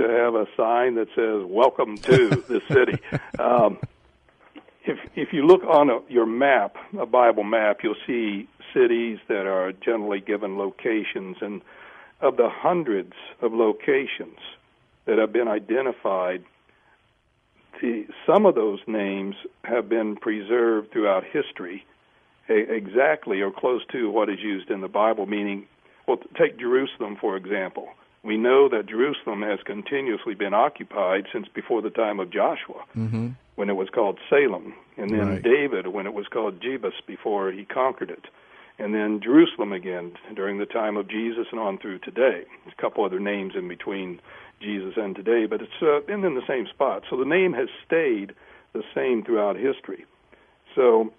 to 0.00 0.08
have 0.08 0.34
a 0.34 0.46
sign 0.56 0.94
that 0.94 1.08
says 1.14 1.44
"Welcome 1.46 1.98
to 1.98 2.28
the 2.48 2.60
city." 2.68 2.98
Um, 3.38 3.78
if 4.84 4.98
if 5.14 5.32
you 5.32 5.46
look 5.46 5.62
on 5.64 5.88
a, 5.88 6.00
your 6.08 6.26
map, 6.26 6.76
a 6.98 7.06
Bible 7.06 7.44
map, 7.44 7.78
you'll 7.82 7.94
see 8.06 8.48
cities 8.74 9.18
that 9.28 9.46
are 9.46 9.72
generally 9.72 10.20
given 10.20 10.58
locations, 10.58 11.36
and 11.40 11.62
of 12.20 12.36
the 12.36 12.48
hundreds 12.50 13.12
of 13.40 13.52
locations 13.52 14.38
that 15.06 15.18
have 15.18 15.32
been 15.32 15.48
identified, 15.48 16.44
the, 17.80 18.06
some 18.26 18.46
of 18.46 18.54
those 18.54 18.80
names 18.86 19.36
have 19.64 19.88
been 19.88 20.16
preserved 20.16 20.92
throughout 20.92 21.24
history, 21.24 21.84
a, 22.48 22.54
exactly 22.54 23.40
or 23.40 23.50
close 23.50 23.82
to 23.92 24.10
what 24.10 24.28
is 24.28 24.40
used 24.40 24.70
in 24.70 24.80
the 24.80 24.88
Bible. 24.88 25.24
Meaning, 25.26 25.66
well, 26.06 26.18
take 26.38 26.58
Jerusalem 26.58 27.16
for 27.20 27.36
example. 27.36 27.88
We 28.22 28.36
know 28.36 28.68
that 28.68 28.86
Jerusalem 28.86 29.42
has 29.42 29.60
continuously 29.64 30.34
been 30.34 30.52
occupied 30.52 31.26
since 31.32 31.48
before 31.48 31.80
the 31.80 31.90
time 31.90 32.20
of 32.20 32.30
Joshua. 32.30 32.84
Mm-hmm 32.96 33.28
when 33.60 33.68
it 33.68 33.76
was 33.76 33.90
called 33.90 34.18
Salem, 34.30 34.72
and 34.96 35.10
then 35.10 35.28
right. 35.28 35.42
David 35.42 35.86
when 35.88 36.06
it 36.06 36.14
was 36.14 36.26
called 36.28 36.62
Jebus 36.62 36.94
before 37.06 37.52
he 37.52 37.66
conquered 37.66 38.08
it, 38.08 38.24
and 38.78 38.94
then 38.94 39.20
Jerusalem 39.22 39.70
again 39.70 40.14
during 40.34 40.58
the 40.58 40.64
time 40.64 40.96
of 40.96 41.10
Jesus 41.10 41.46
and 41.50 41.60
on 41.60 41.76
through 41.76 41.98
today. 41.98 42.44
There's 42.64 42.74
a 42.78 42.80
couple 42.80 43.04
other 43.04 43.20
names 43.20 43.52
in 43.54 43.68
between 43.68 44.18
Jesus 44.62 44.94
and 44.96 45.14
today, 45.14 45.44
but 45.44 45.60
it's 45.60 45.82
uh, 45.82 46.00
in 46.10 46.22
the 46.22 46.46
same 46.48 46.68
spot. 46.68 47.02
So 47.10 47.18
the 47.18 47.26
name 47.26 47.52
has 47.52 47.68
stayed 47.84 48.34
the 48.72 48.82
same 48.94 49.22
throughout 49.22 49.56
history. 49.56 50.06
So 50.74 51.12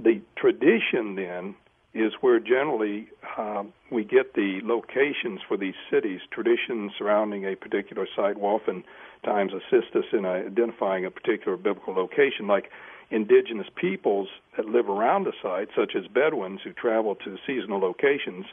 the 0.00 0.22
tradition 0.36 1.16
then 1.16 1.54
is 1.94 2.12
where 2.20 2.40
generally 2.40 3.08
um, 3.36 3.72
we 3.90 4.04
get 4.04 4.34
the 4.34 4.60
locations 4.64 5.40
for 5.46 5.56
these 5.56 5.74
cities. 5.90 6.20
Traditions 6.30 6.92
surrounding 6.98 7.44
a 7.44 7.54
particular 7.54 8.06
site 8.16 8.38
will 8.38 8.48
oftentimes 8.60 9.52
assist 9.52 9.94
us 9.94 10.04
in 10.12 10.24
identifying 10.24 11.04
a 11.04 11.10
particular 11.10 11.56
biblical 11.56 11.94
location, 11.94 12.46
like 12.46 12.70
indigenous 13.10 13.66
peoples 13.76 14.28
that 14.56 14.66
live 14.66 14.88
around 14.88 15.26
a 15.26 15.32
site, 15.42 15.68
such 15.76 15.92
as 15.94 16.06
Bedouins 16.06 16.60
who 16.64 16.72
travel 16.72 17.14
to 17.16 17.36
seasonal 17.46 17.78
locations, 17.78 18.46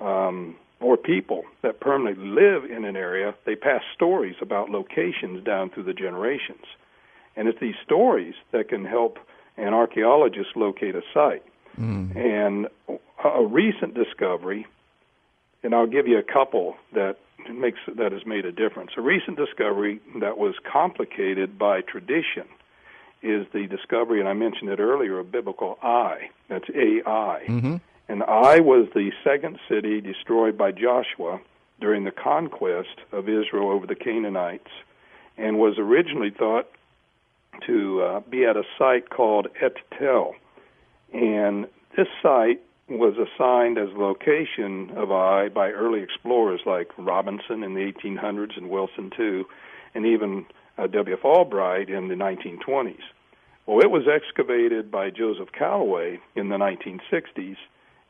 um, 0.00 0.56
or 0.80 0.98
people 0.98 1.44
that 1.62 1.80
permanently 1.80 2.26
live 2.26 2.64
in 2.64 2.84
an 2.84 2.96
area. 2.96 3.34
They 3.46 3.56
pass 3.56 3.82
stories 3.94 4.36
about 4.42 4.68
locations 4.68 5.42
down 5.42 5.70
through 5.70 5.84
the 5.84 5.94
generations. 5.94 6.66
And 7.36 7.48
it's 7.48 7.60
these 7.60 7.74
stories 7.82 8.34
that 8.52 8.68
can 8.68 8.84
help 8.84 9.18
an 9.56 9.72
archaeologist 9.72 10.50
locate 10.56 10.94
a 10.94 11.02
site. 11.14 11.42
Mm. 11.80 12.16
And 12.16 12.68
a 13.24 13.44
recent 13.44 13.94
discovery, 13.94 14.66
and 15.62 15.74
I'll 15.74 15.86
give 15.86 16.06
you 16.06 16.18
a 16.18 16.22
couple 16.22 16.76
that 16.92 17.16
makes 17.52 17.78
that 17.96 18.12
has 18.12 18.24
made 18.26 18.44
a 18.44 18.52
difference. 18.52 18.92
A 18.96 19.00
recent 19.00 19.36
discovery 19.36 20.00
that 20.20 20.38
was 20.38 20.54
complicated 20.70 21.58
by 21.58 21.80
tradition 21.80 22.44
is 23.22 23.46
the 23.52 23.66
discovery, 23.66 24.20
and 24.20 24.28
I 24.28 24.34
mentioned 24.34 24.70
it 24.70 24.80
earlier, 24.80 25.18
of 25.18 25.32
biblical 25.32 25.78
Ai. 25.82 26.30
That's 26.48 26.68
AI. 26.70 27.42
Mm-hmm. 27.48 27.76
And 28.08 28.22
Ai 28.22 28.60
was 28.60 28.88
the 28.94 29.10
second 29.24 29.58
city 29.68 30.00
destroyed 30.02 30.58
by 30.58 30.72
Joshua 30.72 31.40
during 31.80 32.04
the 32.04 32.10
conquest 32.10 33.00
of 33.12 33.28
Israel 33.28 33.70
over 33.70 33.86
the 33.86 33.94
Canaanites. 33.94 34.70
and 35.36 35.58
was 35.58 35.78
originally 35.78 36.30
thought 36.30 36.68
to 37.66 38.02
uh, 38.02 38.20
be 38.20 38.44
at 38.44 38.56
a 38.56 38.64
site 38.78 39.10
called 39.10 39.48
Et 39.60 39.74
Tel. 39.98 40.34
And 41.14 41.68
this 41.96 42.08
site 42.22 42.60
was 42.88 43.14
assigned 43.16 43.78
as 43.78 43.88
location 43.96 44.90
of 44.96 45.10
Ai 45.12 45.48
by 45.48 45.70
early 45.70 46.02
explorers 46.02 46.60
like 46.66 46.90
Robinson 46.98 47.62
in 47.62 47.74
the 47.74 47.92
1800s 47.92 48.56
and 48.56 48.68
Wilson 48.68 49.10
too, 49.16 49.44
and 49.94 50.04
even 50.04 50.44
uh, 50.76 50.88
W.F. 50.88 51.24
Albright 51.24 51.88
in 51.88 52.08
the 52.08 52.14
1920s. 52.14 52.98
Well, 53.64 53.80
it 53.80 53.90
was 53.90 54.08
excavated 54.12 54.90
by 54.90 55.10
Joseph 55.10 55.52
Callaway 55.56 56.18
in 56.34 56.48
the 56.48 56.56
1960s 56.56 57.56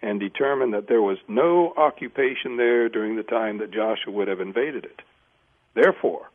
and 0.03 0.19
determined 0.19 0.73
that 0.73 0.89
there 0.89 1.03
was 1.03 1.19
no 1.29 1.75
occupation 1.77 2.57
there 2.57 2.89
during 2.89 3.17
the 3.17 3.23
time 3.23 3.59
that 3.59 3.71
Joshua 3.71 4.13
would 4.13 4.29
have 4.29 4.41
invaded 4.41 4.85
it. 4.85 5.01
Therefore, 5.75 6.31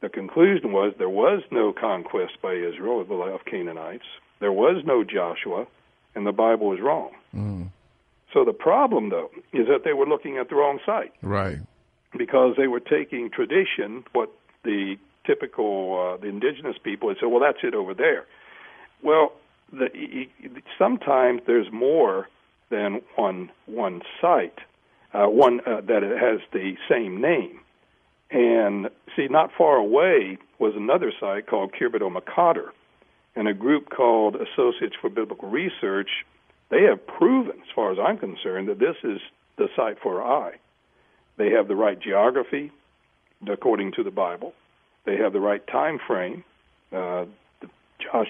the 0.00 0.08
conclusion 0.08 0.72
was 0.72 0.94
there 0.98 1.08
was 1.08 1.42
no 1.50 1.72
conquest 1.72 2.40
by 2.42 2.54
Israel 2.54 3.00
of 3.00 3.44
Canaanites, 3.44 4.04
there 4.44 4.52
was 4.66 4.76
no 4.84 4.98
Joshua, 5.16 5.66
and 6.14 6.26
the 6.26 6.36
Bible 6.44 6.66
was 6.74 6.80
wrong. 6.88 7.12
Mm. 7.34 7.70
So 8.32 8.44
the 8.44 8.52
problem, 8.52 9.04
though, 9.08 9.30
is 9.60 9.66
that 9.68 9.84
they 9.86 9.94
were 9.94 10.08
looking 10.12 10.36
at 10.36 10.46
the 10.50 10.56
wrong 10.60 10.80
site. 10.84 11.14
Right. 11.22 11.60
Because 12.24 12.50
they 12.60 12.68
were 12.74 12.84
taking 12.98 13.30
tradition, 13.30 14.04
what 14.12 14.30
the 14.62 14.96
typical 15.24 15.74
uh, 16.02 16.16
the 16.22 16.28
indigenous 16.28 16.76
people 16.88 17.08
would 17.08 17.16
say, 17.20 17.26
well, 17.26 17.40
that's 17.40 17.62
it 17.62 17.74
over 17.74 17.94
there. 17.94 18.26
Well, 19.02 19.32
the, 19.72 19.88
sometimes 20.78 21.40
there's 21.46 21.72
more 21.72 22.28
than 22.68 23.00
one 23.16 23.50
one 23.64 24.02
site, 24.20 24.58
uh, 25.14 25.26
one 25.44 25.60
uh, 25.60 25.80
that 25.90 26.02
it 26.02 26.18
has 26.28 26.40
the 26.52 26.76
same 26.86 27.20
name. 27.32 27.60
And 28.30 28.90
see, 29.16 29.26
not 29.28 29.48
far 29.56 29.76
away 29.76 30.36
was 30.58 30.74
another 30.76 31.10
site 31.18 31.46
called 31.46 31.72
Khirbet 31.72 32.02
el-Maqatir, 32.02 32.68
and 33.36 33.48
a 33.48 33.54
group 33.54 33.90
called 33.90 34.36
Associates 34.36 34.94
for 35.00 35.10
Biblical 35.10 35.48
Research. 35.48 36.10
They 36.70 36.82
have 36.82 37.06
proven, 37.06 37.56
as 37.60 37.74
far 37.74 37.92
as 37.92 37.98
I'm 37.98 38.18
concerned, 38.18 38.68
that 38.68 38.78
this 38.78 38.96
is 39.02 39.20
the 39.56 39.68
site 39.76 39.98
for 40.02 40.22
Ai. 40.22 40.52
They 41.36 41.50
have 41.50 41.68
the 41.68 41.76
right 41.76 41.98
geography, 42.00 42.70
according 43.48 43.92
to 43.92 44.02
the 44.02 44.10
Bible. 44.10 44.54
They 45.04 45.16
have 45.16 45.32
the 45.32 45.40
right 45.40 45.64
time 45.66 45.98
frame, 46.06 46.44
uh, 46.92 47.26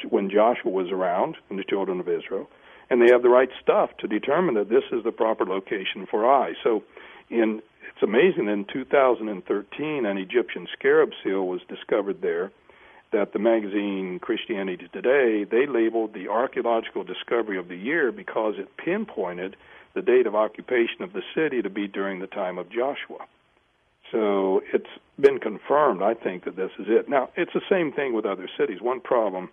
when 0.08 0.30
Joshua 0.30 0.70
was 0.70 0.90
around 0.90 1.36
and 1.50 1.58
the 1.58 1.64
children 1.64 2.00
of 2.00 2.08
Israel, 2.08 2.48
and 2.90 3.00
they 3.00 3.12
have 3.12 3.22
the 3.22 3.28
right 3.28 3.50
stuff 3.62 3.90
to 3.98 4.08
determine 4.08 4.54
that 4.54 4.68
this 4.68 4.84
is 4.92 5.04
the 5.04 5.12
proper 5.12 5.44
location 5.44 6.06
for 6.10 6.24
Ai. 6.24 6.52
So, 6.62 6.82
in 7.30 7.62
it's 7.94 8.02
amazing. 8.02 8.48
In 8.48 8.64
2013, 8.72 10.04
an 10.04 10.18
Egyptian 10.18 10.66
scarab 10.72 11.10
seal 11.22 11.46
was 11.46 11.60
discovered 11.68 12.20
there. 12.22 12.50
That 13.14 13.32
the 13.32 13.38
magazine 13.38 14.18
Christianity 14.18 14.88
Today 14.92 15.44
they 15.44 15.66
labeled 15.66 16.14
the 16.14 16.26
archaeological 16.28 17.04
discovery 17.04 17.56
of 17.58 17.68
the 17.68 17.76
year 17.76 18.10
because 18.10 18.54
it 18.58 18.76
pinpointed 18.76 19.54
the 19.94 20.02
date 20.02 20.26
of 20.26 20.34
occupation 20.34 21.02
of 21.02 21.12
the 21.12 21.22
city 21.32 21.62
to 21.62 21.70
be 21.70 21.86
during 21.86 22.18
the 22.18 22.26
time 22.26 22.58
of 22.58 22.68
Joshua. 22.68 23.24
So 24.10 24.62
it's 24.72 24.90
been 25.20 25.38
confirmed, 25.38 26.02
I 26.02 26.14
think, 26.14 26.44
that 26.44 26.56
this 26.56 26.72
is 26.76 26.86
it. 26.88 27.08
Now, 27.08 27.30
it's 27.36 27.52
the 27.52 27.62
same 27.70 27.92
thing 27.92 28.14
with 28.14 28.26
other 28.26 28.48
cities. 28.58 28.80
One 28.80 29.00
problem, 29.00 29.48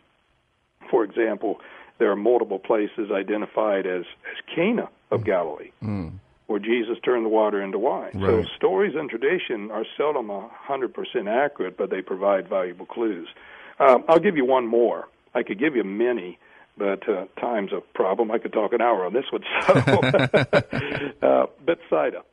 for 0.90 1.04
example, 1.04 1.62
there 2.00 2.10
are 2.10 2.16
multiple 2.16 2.58
places 2.58 3.12
identified 3.12 3.86
as, 3.86 4.06
as 4.26 4.56
Cana 4.56 4.90
of. 5.12 5.24
Galilee, 5.24 5.70
mm. 5.84 6.14
Where 6.52 6.60
Jesus 6.60 6.98
turned 7.04 7.26
the 7.26 7.30
water 7.30 7.62
into 7.62 7.80
wine. 7.80 8.12
Right. 8.14 8.46
So 8.46 8.50
stories 8.56 8.94
and 8.96 9.10
tradition 9.10 9.72
are 9.72 9.86
seldom 9.98 10.28
100% 10.28 11.28
accurate, 11.28 11.78
but 11.78 11.90
they 11.90 12.02
provide 12.02 12.50
valuable 12.50 12.86
clues. 12.86 13.30
Um, 13.80 14.04
I'll 14.08 14.20
give 14.20 14.36
you 14.36 14.46
one 14.46 14.68
more. 14.68 15.08
I 15.34 15.44
could 15.44 15.58
give 15.58 15.76
you 15.76 15.84
many, 15.84 16.38
but 16.78 17.08
uh, 17.08 17.26
time's 17.40 17.72
a 17.72 17.82
problem. 17.96 18.32
I 18.32 18.38
could 18.38 18.54
talk 18.54 18.74
an 18.74 18.82
hour 18.82 19.06
on 19.06 19.14
this 19.14 19.26
one. 19.32 19.44
So, 19.66 19.74
uh, 21.28 21.46
Bethsaida. 21.66 22.24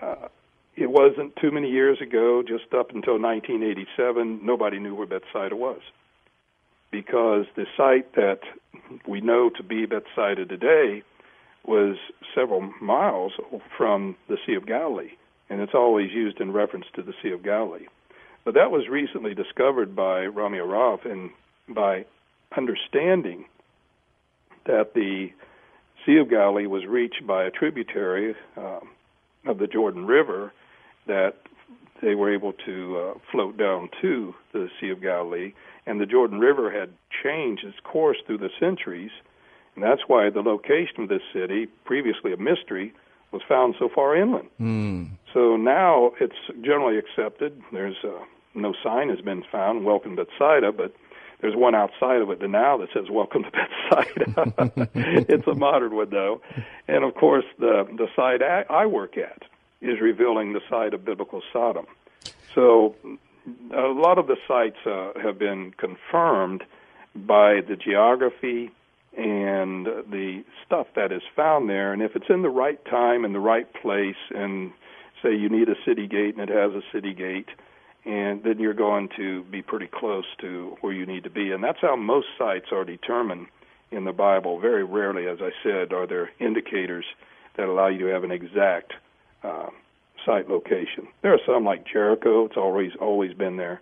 Uh, 0.00 0.28
it 0.74 0.90
wasn't 0.90 1.36
too 1.36 1.50
many 1.50 1.70
years 1.70 2.00
ago, 2.00 2.42
just 2.42 2.72
up 2.72 2.90
until 2.94 3.20
1987, 3.20 4.40
nobody 4.42 4.78
knew 4.78 4.94
where 4.94 5.06
Bethsaida 5.06 5.54
was. 5.54 5.80
Because 6.90 7.44
the 7.56 7.66
site 7.76 8.14
that 8.14 8.40
we 9.06 9.20
know 9.20 9.50
to 9.50 9.62
be 9.62 9.84
Bethsaida 9.84 10.46
today 10.46 11.02
was 11.64 11.96
several 12.34 12.72
miles 12.80 13.32
from 13.76 14.16
the 14.28 14.36
Sea 14.46 14.54
of 14.54 14.66
Galilee, 14.66 15.12
and 15.48 15.60
it's 15.60 15.74
always 15.74 16.10
used 16.12 16.40
in 16.40 16.52
reference 16.52 16.86
to 16.94 17.02
the 17.02 17.14
Sea 17.22 17.30
of 17.30 17.42
Galilee. 17.42 17.86
But 18.44 18.54
that 18.54 18.70
was 18.70 18.88
recently 18.88 19.34
discovered 19.34 19.94
by 19.94 20.26
Rami 20.26 20.58
Arav, 20.58 21.04
and 21.10 21.30
by 21.68 22.04
understanding 22.56 23.44
that 24.66 24.94
the 24.94 25.28
Sea 26.04 26.16
of 26.18 26.28
Galilee 26.28 26.66
was 26.66 26.84
reached 26.86 27.26
by 27.26 27.44
a 27.44 27.50
tributary 27.50 28.34
um, 28.56 28.90
of 29.46 29.58
the 29.58 29.66
Jordan 29.66 30.06
River, 30.06 30.52
that 31.06 31.36
they 32.02 32.14
were 32.16 32.34
able 32.34 32.52
to 32.66 32.98
uh, 32.98 33.18
float 33.30 33.56
down 33.56 33.88
to 34.00 34.34
the 34.52 34.68
Sea 34.80 34.90
of 34.90 35.00
Galilee, 35.00 35.52
and 35.86 36.00
the 36.00 36.06
Jordan 36.06 36.40
River 36.40 36.70
had 36.70 36.90
changed 37.22 37.64
its 37.64 37.78
course 37.84 38.16
through 38.26 38.38
the 38.38 38.50
centuries, 38.58 39.10
and 39.74 39.84
that's 39.84 40.02
why 40.06 40.30
the 40.30 40.42
location 40.42 41.04
of 41.04 41.08
this 41.08 41.22
city, 41.32 41.66
previously 41.84 42.32
a 42.32 42.36
mystery, 42.36 42.92
was 43.30 43.42
found 43.48 43.74
so 43.78 43.88
far 43.88 44.14
inland. 44.14 44.48
Mm. 44.60 45.10
So 45.32 45.56
now 45.56 46.12
it's 46.20 46.36
generally 46.60 46.98
accepted. 46.98 47.60
There's 47.72 47.96
uh, 48.04 48.24
no 48.54 48.74
sign 48.82 49.08
has 49.08 49.20
been 49.20 49.42
found, 49.50 49.84
"Welcome 49.84 50.16
to 50.16 50.24
Bethsaida," 50.24 50.72
but 50.72 50.94
there's 51.40 51.56
one 51.56 51.74
outside 51.74 52.20
of 52.20 52.30
it 52.30 52.48
now 52.48 52.76
that 52.76 52.88
says 52.92 53.10
"Welcome 53.10 53.44
to 53.44 53.50
Bethsaida." 53.50 54.90
it's 54.94 55.46
a 55.46 55.54
modern 55.54 55.96
one 55.96 56.10
though, 56.10 56.42
and 56.86 57.04
of 57.04 57.14
course 57.14 57.46
the 57.58 57.88
the 57.96 58.08
site 58.14 58.42
I, 58.42 58.64
I 58.68 58.86
work 58.86 59.16
at 59.16 59.42
is 59.80 60.00
revealing 60.00 60.52
the 60.52 60.60
site 60.68 60.94
of 60.94 61.04
biblical 61.04 61.42
Sodom. 61.52 61.86
So 62.54 62.94
a 63.74 63.88
lot 63.88 64.18
of 64.18 64.26
the 64.26 64.36
sites 64.46 64.76
uh, 64.86 65.18
have 65.20 65.38
been 65.38 65.72
confirmed 65.76 66.62
by 67.14 67.60
the 67.60 67.76
geography 67.76 68.70
and 69.16 69.86
the 69.86 70.42
stuff 70.64 70.86
that 70.96 71.12
is 71.12 71.22
found 71.36 71.68
there. 71.68 71.92
And 71.92 72.02
if 72.02 72.16
it's 72.16 72.30
in 72.30 72.42
the 72.42 72.48
right 72.48 72.82
time 72.86 73.24
and 73.24 73.34
the 73.34 73.40
right 73.40 73.72
place, 73.74 74.16
and 74.30 74.72
say 75.22 75.34
you 75.34 75.48
need 75.48 75.68
a 75.68 75.76
city 75.86 76.06
gate 76.06 76.36
and 76.36 76.48
it 76.48 76.54
has 76.54 76.72
a 76.72 76.82
city 76.92 77.14
gate, 77.14 77.48
and 78.04 78.42
then 78.42 78.58
you're 78.58 78.74
going 78.74 79.08
to 79.16 79.44
be 79.44 79.62
pretty 79.62 79.86
close 79.86 80.24
to 80.40 80.76
where 80.80 80.92
you 80.92 81.06
need 81.06 81.24
to 81.24 81.30
be. 81.30 81.52
And 81.52 81.62
that's 81.62 81.80
how 81.80 81.94
most 81.94 82.26
sites 82.36 82.66
are 82.72 82.84
determined 82.84 83.46
in 83.90 84.04
the 84.04 84.12
Bible. 84.12 84.58
Very 84.58 84.82
rarely, 84.82 85.28
as 85.28 85.38
I 85.40 85.50
said, 85.62 85.92
are 85.92 86.06
there 86.06 86.30
indicators 86.40 87.04
that 87.56 87.68
allow 87.68 87.88
you 87.88 88.06
to 88.06 88.12
have 88.12 88.24
an 88.24 88.32
exact 88.32 88.94
uh, 89.44 89.68
site 90.24 90.48
location. 90.48 91.06
There 91.22 91.32
are 91.32 91.40
some 91.46 91.64
like 91.64 91.86
Jericho; 91.86 92.46
it's 92.46 92.56
always 92.56 92.92
always 93.00 93.34
been 93.34 93.56
there. 93.56 93.80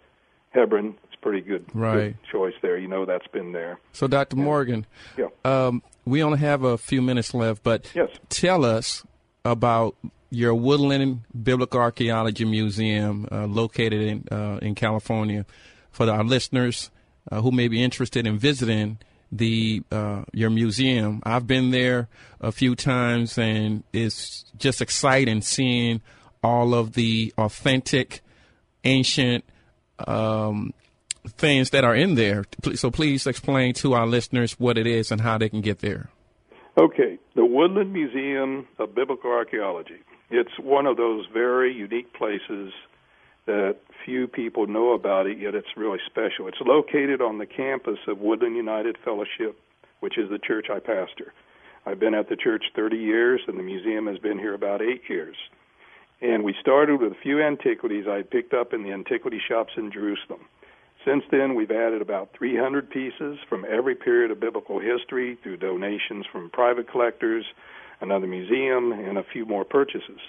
Hebron, 0.51 0.97
it's 1.05 1.15
pretty 1.21 1.41
good, 1.41 1.65
right. 1.75 1.95
good 1.95 2.17
choice 2.31 2.55
there. 2.63 2.77
You 2.77 2.89
know 2.89 3.05
that's 3.05 3.27
been 3.29 3.53
there. 3.53 3.79
So, 3.93 4.07
Dr. 4.07 4.37
Morgan, 4.37 4.87
yeah. 5.17 5.27
Um, 5.45 5.83
we 6.05 6.23
only 6.23 6.39
have 6.39 6.65
a 6.65 6.77
few 6.77 7.03
minutes 7.03 7.35
left, 7.35 7.63
but 7.63 7.91
yes. 7.95 8.09
tell 8.29 8.65
us 8.65 9.05
about 9.45 9.97
your 10.31 10.55
Woodland 10.55 11.23
Biblical 11.41 11.81
Archaeology 11.81 12.45
Museum 12.45 13.29
uh, 13.31 13.47
located 13.47 14.01
in 14.01 14.25
uh, 14.31 14.59
in 14.63 14.75
California 14.75 15.47
for 15.91 16.09
our 16.11 16.25
listeners 16.25 16.91
uh, 17.31 17.41
who 17.41 17.51
may 17.51 17.69
be 17.69 17.83
interested 17.83 18.27
in 18.27 18.39
visiting 18.39 18.99
the 19.33 19.83
uh, 19.93 20.25
your 20.33 20.51
museum. 20.51 21.21
I've 21.25 21.47
been 21.47 21.71
there 21.71 22.09
a 22.41 22.53
few 22.53 22.75
times, 22.75 23.39
and 23.39 23.85
it's 23.93 24.45
just 24.59 24.81
exciting 24.81 25.43
seeing 25.43 26.01
all 26.43 26.75
of 26.75 26.95
the 26.95 27.33
authentic, 27.39 28.21
ancient 28.85 29.45
um, 30.09 30.73
things 31.27 31.71
that 31.71 31.85
are 31.85 31.95
in 31.95 32.15
there. 32.15 32.45
So 32.75 32.91
please 32.91 33.27
explain 33.27 33.75
to 33.75 33.95
our 33.95 34.07
listeners 34.07 34.59
what 34.59 34.79
it 34.79 34.87
is 34.87 35.11
and 35.11 35.21
how 35.21 35.39
they 35.39 35.49
can 35.49 35.61
get 35.61 35.81
there. 35.81 36.11
Okay, 36.79 37.19
the 37.35 37.45
Woodland 37.45 37.93
Museum 37.93 38.67
of 38.79 38.95
Biblical 38.95 39.31
Archaeology. 39.31 40.03
It's 40.31 40.59
one 40.59 40.87
of 40.87 40.97
those 40.97 41.27
very 41.33 41.75
unique 41.75 42.15
places 42.15 42.73
that 43.47 43.77
few 44.05 44.29
people 44.29 44.67
know 44.67 44.93
about 44.93 45.27
it, 45.27 45.39
yet 45.39 45.55
it's 45.55 45.77
really 45.77 45.99
special. 46.07 46.47
It's 46.47 46.61
located 46.65 47.21
on 47.21 47.39
the 47.39 47.47
campus 47.47 47.99
of 48.07 48.19
Woodland 48.19 48.57
United 48.57 48.97
Fellowship, 49.05 49.59
which 50.01 50.17
is 50.17 50.31
the 50.31 50.39
church 50.39 50.67
I 50.71 50.79
pastor. 50.79 51.33
I've 51.87 51.99
been 51.99 52.15
at 52.15 52.29
the 52.29 52.37
church 52.37 52.65
30 52.77 52.97
years, 52.97 53.41
and 53.49 53.59
the 53.59 53.63
museum 53.63 54.07
has 54.07 54.19
been 54.19 54.39
here 54.39 54.55
about 54.55 54.83
eight 54.83 55.03
years. 55.09 55.37
And 56.23 56.45
we 56.45 56.55
started 56.61 57.01
with 57.01 57.13
a 57.13 57.23
few 57.23 57.43
antiquities 57.43 58.07
I 58.07 58.23
picked 58.23 58.53
up 58.53 58.73
in 58.75 58.83
the 58.83 58.93
antiquity 58.93 59.41
shops 59.47 59.73
in 59.77 59.91
Jerusalem. 59.91 60.41
Since 61.05 61.25
then, 61.31 61.55
we've 61.55 61.71
added 61.71 62.03
about 62.03 62.31
300 62.37 62.91
pieces 62.91 63.39
from 63.49 63.65
every 63.65 63.95
period 63.95 64.31
of 64.31 64.39
biblical 64.39 64.81
history 64.81 65.39
through 65.43 65.57
donations 65.57 66.27
from 66.31 66.51
private 66.51 66.91
collectors, 66.91 67.47
another 68.03 68.27
museum, 68.27 68.93
and 68.93 69.17
a 69.17 69.25
few 69.33 69.47
more 69.47 69.65
purchases. 69.65 70.21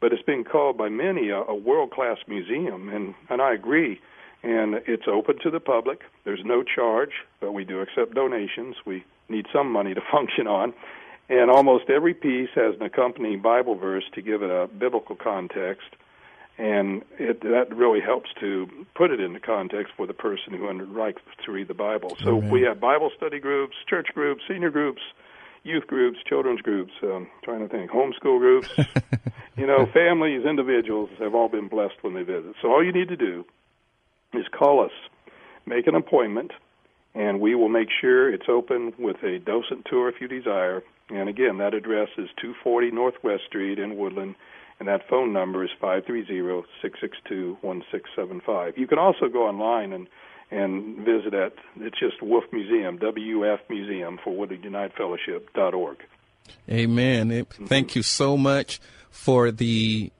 But 0.00 0.12
it's 0.12 0.22
been 0.22 0.44
called 0.44 0.78
by 0.78 0.88
many 0.88 1.30
a, 1.30 1.38
a 1.38 1.54
world 1.54 1.90
class 1.90 2.18
museum, 2.28 2.88
and, 2.88 3.14
and 3.28 3.42
I 3.42 3.52
agree. 3.54 4.00
and 4.44 4.74
it's 4.86 5.08
open 5.08 5.38
to 5.42 5.50
the 5.50 5.60
public. 5.60 6.00
There's 6.24 6.44
no 6.44 6.62
charge, 6.62 7.12
but 7.40 7.52
we 7.52 7.64
do 7.64 7.80
accept 7.80 8.14
donations. 8.14 8.76
We 8.86 9.04
need 9.28 9.46
some 9.52 9.70
money 9.72 9.94
to 9.94 10.00
function 10.12 10.46
on. 10.46 10.72
And 11.32 11.50
almost 11.50 11.88
every 11.88 12.12
piece 12.12 12.50
has 12.54 12.74
an 12.74 12.82
accompanying 12.82 13.40
Bible 13.40 13.74
verse 13.74 14.04
to 14.12 14.20
give 14.20 14.42
it 14.42 14.50
a 14.50 14.68
biblical 14.68 15.16
context, 15.16 15.88
and 16.58 17.02
it, 17.18 17.40
that 17.40 17.74
really 17.74 18.00
helps 18.02 18.28
to 18.40 18.68
put 18.94 19.10
it 19.10 19.18
into 19.18 19.40
context 19.40 19.94
for 19.96 20.06
the 20.06 20.12
person 20.12 20.52
who 20.52 20.70
likes 20.94 21.22
to 21.46 21.50
read 21.50 21.68
the 21.68 21.74
Bible. 21.74 22.18
So 22.22 22.36
Amen. 22.36 22.50
we 22.50 22.60
have 22.68 22.80
Bible 22.80 23.10
study 23.16 23.40
groups, 23.40 23.74
church 23.88 24.08
groups, 24.12 24.42
senior 24.46 24.68
groups, 24.68 25.00
youth 25.62 25.86
groups, 25.86 26.18
children's 26.28 26.60
groups. 26.60 26.92
Um, 27.02 27.28
trying 27.42 27.66
to 27.66 27.68
think, 27.68 27.90
homeschool 27.90 28.38
groups. 28.38 28.68
you 29.56 29.66
know, 29.66 29.86
families, 29.86 30.44
individuals 30.44 31.08
have 31.18 31.34
all 31.34 31.48
been 31.48 31.66
blessed 31.66 31.94
when 32.02 32.12
they 32.12 32.24
visit. 32.24 32.56
So 32.60 32.70
all 32.70 32.84
you 32.84 32.92
need 32.92 33.08
to 33.08 33.16
do 33.16 33.46
is 34.34 34.44
call 34.52 34.84
us, 34.84 34.92
make 35.64 35.86
an 35.86 35.94
appointment, 35.94 36.50
and 37.14 37.40
we 37.40 37.54
will 37.54 37.70
make 37.70 37.88
sure 38.02 38.30
it's 38.30 38.50
open 38.50 38.92
with 38.98 39.16
a 39.22 39.38
docent 39.38 39.86
tour 39.88 40.10
if 40.10 40.20
you 40.20 40.28
desire. 40.28 40.82
And 41.12 41.28
again, 41.28 41.58
that 41.58 41.74
address 41.74 42.08
is 42.16 42.30
240 42.40 42.90
Northwest 42.90 43.44
Street 43.46 43.78
in 43.78 43.96
Woodland, 43.96 44.34
and 44.78 44.88
that 44.88 45.06
phone 45.08 45.32
number 45.32 45.62
is 45.62 45.70
530-662-1675. 45.80 48.78
You 48.78 48.86
can 48.86 48.98
also 48.98 49.28
go 49.28 49.46
online 49.46 49.92
and 49.92 50.08
and 50.50 50.98
visit 50.98 51.32
at 51.32 51.54
it's 51.80 51.98
just 51.98 52.20
Wolf 52.20 52.44
Museum, 52.52 52.98
WF 52.98 53.60
Museum 53.70 54.18
for 54.22 54.36
Woodland 54.36 54.64
United 54.64 54.92
Fellowship 54.92 55.50
dot 55.54 55.72
org. 55.72 55.96
Amen. 56.70 57.46
Thank 57.46 57.96
you 57.96 58.02
so 58.02 58.36
much 58.36 58.78
for 59.08 59.50
the 59.50 60.12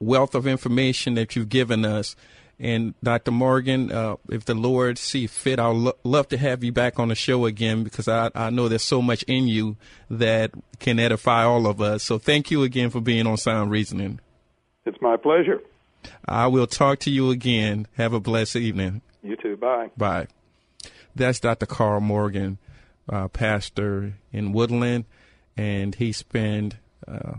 wealth 0.00 0.34
of 0.34 0.44
information 0.46 1.14
that 1.14 1.36
you've 1.36 1.48
given 1.48 1.84
us. 1.84 2.16
And 2.58 2.94
Dr. 3.02 3.32
Morgan, 3.32 3.92
uh, 3.92 4.16
if 4.30 4.46
the 4.46 4.54
Lord 4.54 4.96
see 4.96 5.26
fit, 5.26 5.58
I'd 5.58 5.76
lo- 5.76 5.96
love 6.04 6.28
to 6.28 6.38
have 6.38 6.64
you 6.64 6.72
back 6.72 6.98
on 6.98 7.08
the 7.08 7.14
show 7.14 7.44
again 7.44 7.84
because 7.84 8.08
I, 8.08 8.30
I 8.34 8.48
know 8.48 8.68
there's 8.68 8.82
so 8.82 9.02
much 9.02 9.22
in 9.24 9.46
you 9.46 9.76
that 10.08 10.52
can 10.78 10.98
edify 10.98 11.44
all 11.44 11.66
of 11.66 11.82
us. 11.82 12.02
So 12.02 12.18
thank 12.18 12.50
you 12.50 12.62
again 12.62 12.88
for 12.88 13.00
being 13.00 13.26
on 13.26 13.36
Sound 13.36 13.70
Reasoning. 13.70 14.20
It's 14.86 15.00
my 15.02 15.16
pleasure. 15.16 15.60
I 16.24 16.46
will 16.46 16.66
talk 16.66 17.00
to 17.00 17.10
you 17.10 17.30
again. 17.30 17.88
Have 17.96 18.14
a 18.14 18.20
blessed 18.20 18.56
evening. 18.56 19.02
You 19.22 19.36
too. 19.36 19.56
Bye. 19.56 19.90
Bye. 19.96 20.28
That's 21.14 21.40
Dr. 21.40 21.66
Carl 21.66 22.00
Morgan, 22.00 22.58
uh, 23.08 23.28
pastor 23.28 24.14
in 24.32 24.52
Woodland, 24.52 25.04
and 25.56 25.94
he 25.94 26.12
spent 26.12 26.76
uh, 27.08 27.34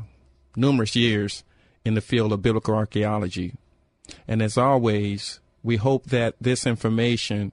numerous 0.56 0.96
years 0.96 1.44
in 1.86 1.94
the 1.94 2.02
field 2.02 2.34
of 2.34 2.42
biblical 2.42 2.76
archaeology. 2.76 3.54
And 4.28 4.42
as 4.42 4.58
always, 4.58 5.40
we 5.64 5.78
hope 5.78 6.06
that 6.08 6.36
this 6.40 6.66
information 6.66 7.52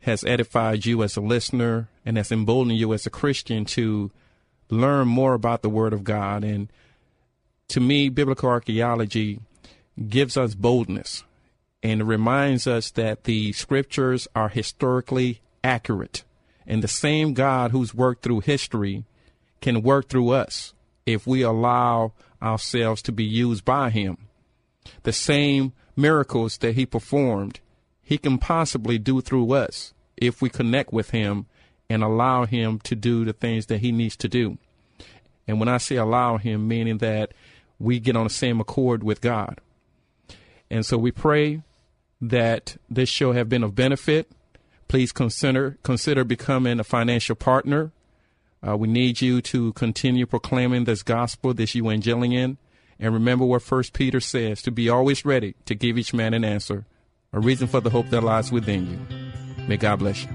has 0.00 0.24
edified 0.24 0.84
you 0.84 1.02
as 1.02 1.16
a 1.16 1.20
listener 1.20 1.88
and 2.04 2.16
has 2.16 2.32
emboldened 2.32 2.78
you 2.78 2.92
as 2.92 3.06
a 3.06 3.10
Christian 3.10 3.64
to 3.64 4.10
learn 4.68 5.06
more 5.06 5.34
about 5.34 5.62
the 5.62 5.70
Word 5.70 5.92
of 5.92 6.04
God. 6.04 6.44
And 6.44 6.68
to 7.68 7.80
me, 7.80 8.08
biblical 8.08 8.48
archaeology 8.48 9.40
gives 10.08 10.36
us 10.36 10.54
boldness 10.54 11.24
and 11.82 12.06
reminds 12.06 12.66
us 12.66 12.90
that 12.92 13.24
the 13.24 13.52
scriptures 13.52 14.28
are 14.34 14.48
historically 14.48 15.40
accurate. 15.64 16.24
And 16.66 16.82
the 16.82 16.88
same 16.88 17.34
God 17.34 17.70
who's 17.70 17.94
worked 17.94 18.22
through 18.22 18.40
history 18.40 19.04
can 19.60 19.82
work 19.82 20.08
through 20.08 20.30
us 20.30 20.74
if 21.06 21.26
we 21.26 21.42
allow 21.42 22.12
ourselves 22.40 23.02
to 23.02 23.12
be 23.12 23.24
used 23.24 23.64
by 23.64 23.90
Him. 23.90 24.18
The 25.02 25.12
same 25.12 25.72
miracles 25.96 26.58
that 26.58 26.74
He 26.74 26.86
performed, 26.86 27.60
He 28.02 28.18
can 28.18 28.38
possibly 28.38 28.98
do 28.98 29.20
through 29.20 29.52
us 29.52 29.94
if 30.16 30.40
we 30.40 30.48
connect 30.48 30.92
with 30.92 31.10
Him 31.10 31.46
and 31.88 32.02
allow 32.02 32.46
Him 32.46 32.78
to 32.80 32.94
do 32.94 33.24
the 33.24 33.32
things 33.32 33.66
that 33.66 33.80
He 33.80 33.92
needs 33.92 34.16
to 34.16 34.28
do. 34.28 34.58
And 35.46 35.58
when 35.58 35.68
I 35.68 35.78
say 35.78 35.96
allow 35.96 36.38
Him, 36.38 36.68
meaning 36.68 36.98
that 36.98 37.32
we 37.78 37.98
get 37.98 38.16
on 38.16 38.24
the 38.24 38.30
same 38.30 38.60
accord 38.60 39.02
with 39.02 39.20
God. 39.20 39.58
And 40.70 40.86
so 40.86 40.96
we 40.96 41.10
pray 41.10 41.62
that 42.20 42.76
this 42.88 43.08
show 43.08 43.32
have 43.32 43.48
been 43.48 43.64
of 43.64 43.74
benefit. 43.74 44.30
Please 44.88 45.12
consider 45.12 45.78
consider 45.82 46.24
becoming 46.24 46.78
a 46.78 46.84
financial 46.84 47.34
partner. 47.34 47.90
Uh, 48.66 48.76
we 48.76 48.86
need 48.86 49.20
you 49.20 49.42
to 49.42 49.72
continue 49.72 50.24
proclaiming 50.24 50.84
this 50.84 51.02
gospel, 51.02 51.52
this 51.52 51.72
evangelion, 51.72 52.56
and 52.98 53.14
remember 53.14 53.44
what 53.44 53.62
First 53.62 53.92
Peter 53.92 54.20
says: 54.20 54.62
to 54.62 54.70
be 54.70 54.88
always 54.88 55.24
ready 55.24 55.54
to 55.66 55.74
give 55.74 55.98
each 55.98 56.14
man 56.14 56.34
an 56.34 56.44
answer, 56.44 56.84
a 57.32 57.40
reason 57.40 57.66
for 57.66 57.80
the 57.80 57.90
hope 57.90 58.08
that 58.10 58.22
lies 58.22 58.52
within 58.52 58.90
you. 58.90 59.66
May 59.68 59.76
God 59.76 60.00
bless 60.00 60.24
you. 60.24 60.30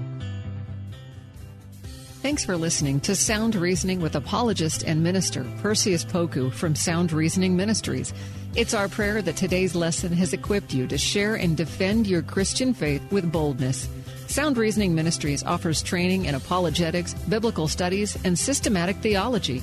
Thanks 2.20 2.44
for 2.44 2.56
listening 2.56 2.98
to 3.00 3.14
Sound 3.14 3.54
Reasoning 3.54 4.00
with 4.00 4.16
apologist 4.16 4.82
and 4.82 5.04
minister 5.04 5.46
Perseus 5.62 6.04
Poku 6.04 6.52
from 6.52 6.74
Sound 6.74 7.12
Reasoning 7.12 7.56
Ministries. 7.56 8.12
It's 8.56 8.74
our 8.74 8.88
prayer 8.88 9.22
that 9.22 9.36
today's 9.36 9.76
lesson 9.76 10.12
has 10.14 10.32
equipped 10.32 10.74
you 10.74 10.88
to 10.88 10.98
share 10.98 11.36
and 11.36 11.56
defend 11.56 12.08
your 12.08 12.22
Christian 12.22 12.74
faith 12.74 13.02
with 13.12 13.30
boldness. 13.30 13.88
Sound 14.26 14.58
Reasoning 14.58 14.96
Ministries 14.96 15.44
offers 15.44 15.80
training 15.80 16.24
in 16.24 16.34
apologetics, 16.34 17.14
biblical 17.14 17.68
studies, 17.68 18.18
and 18.24 18.36
systematic 18.36 18.96
theology. 18.96 19.62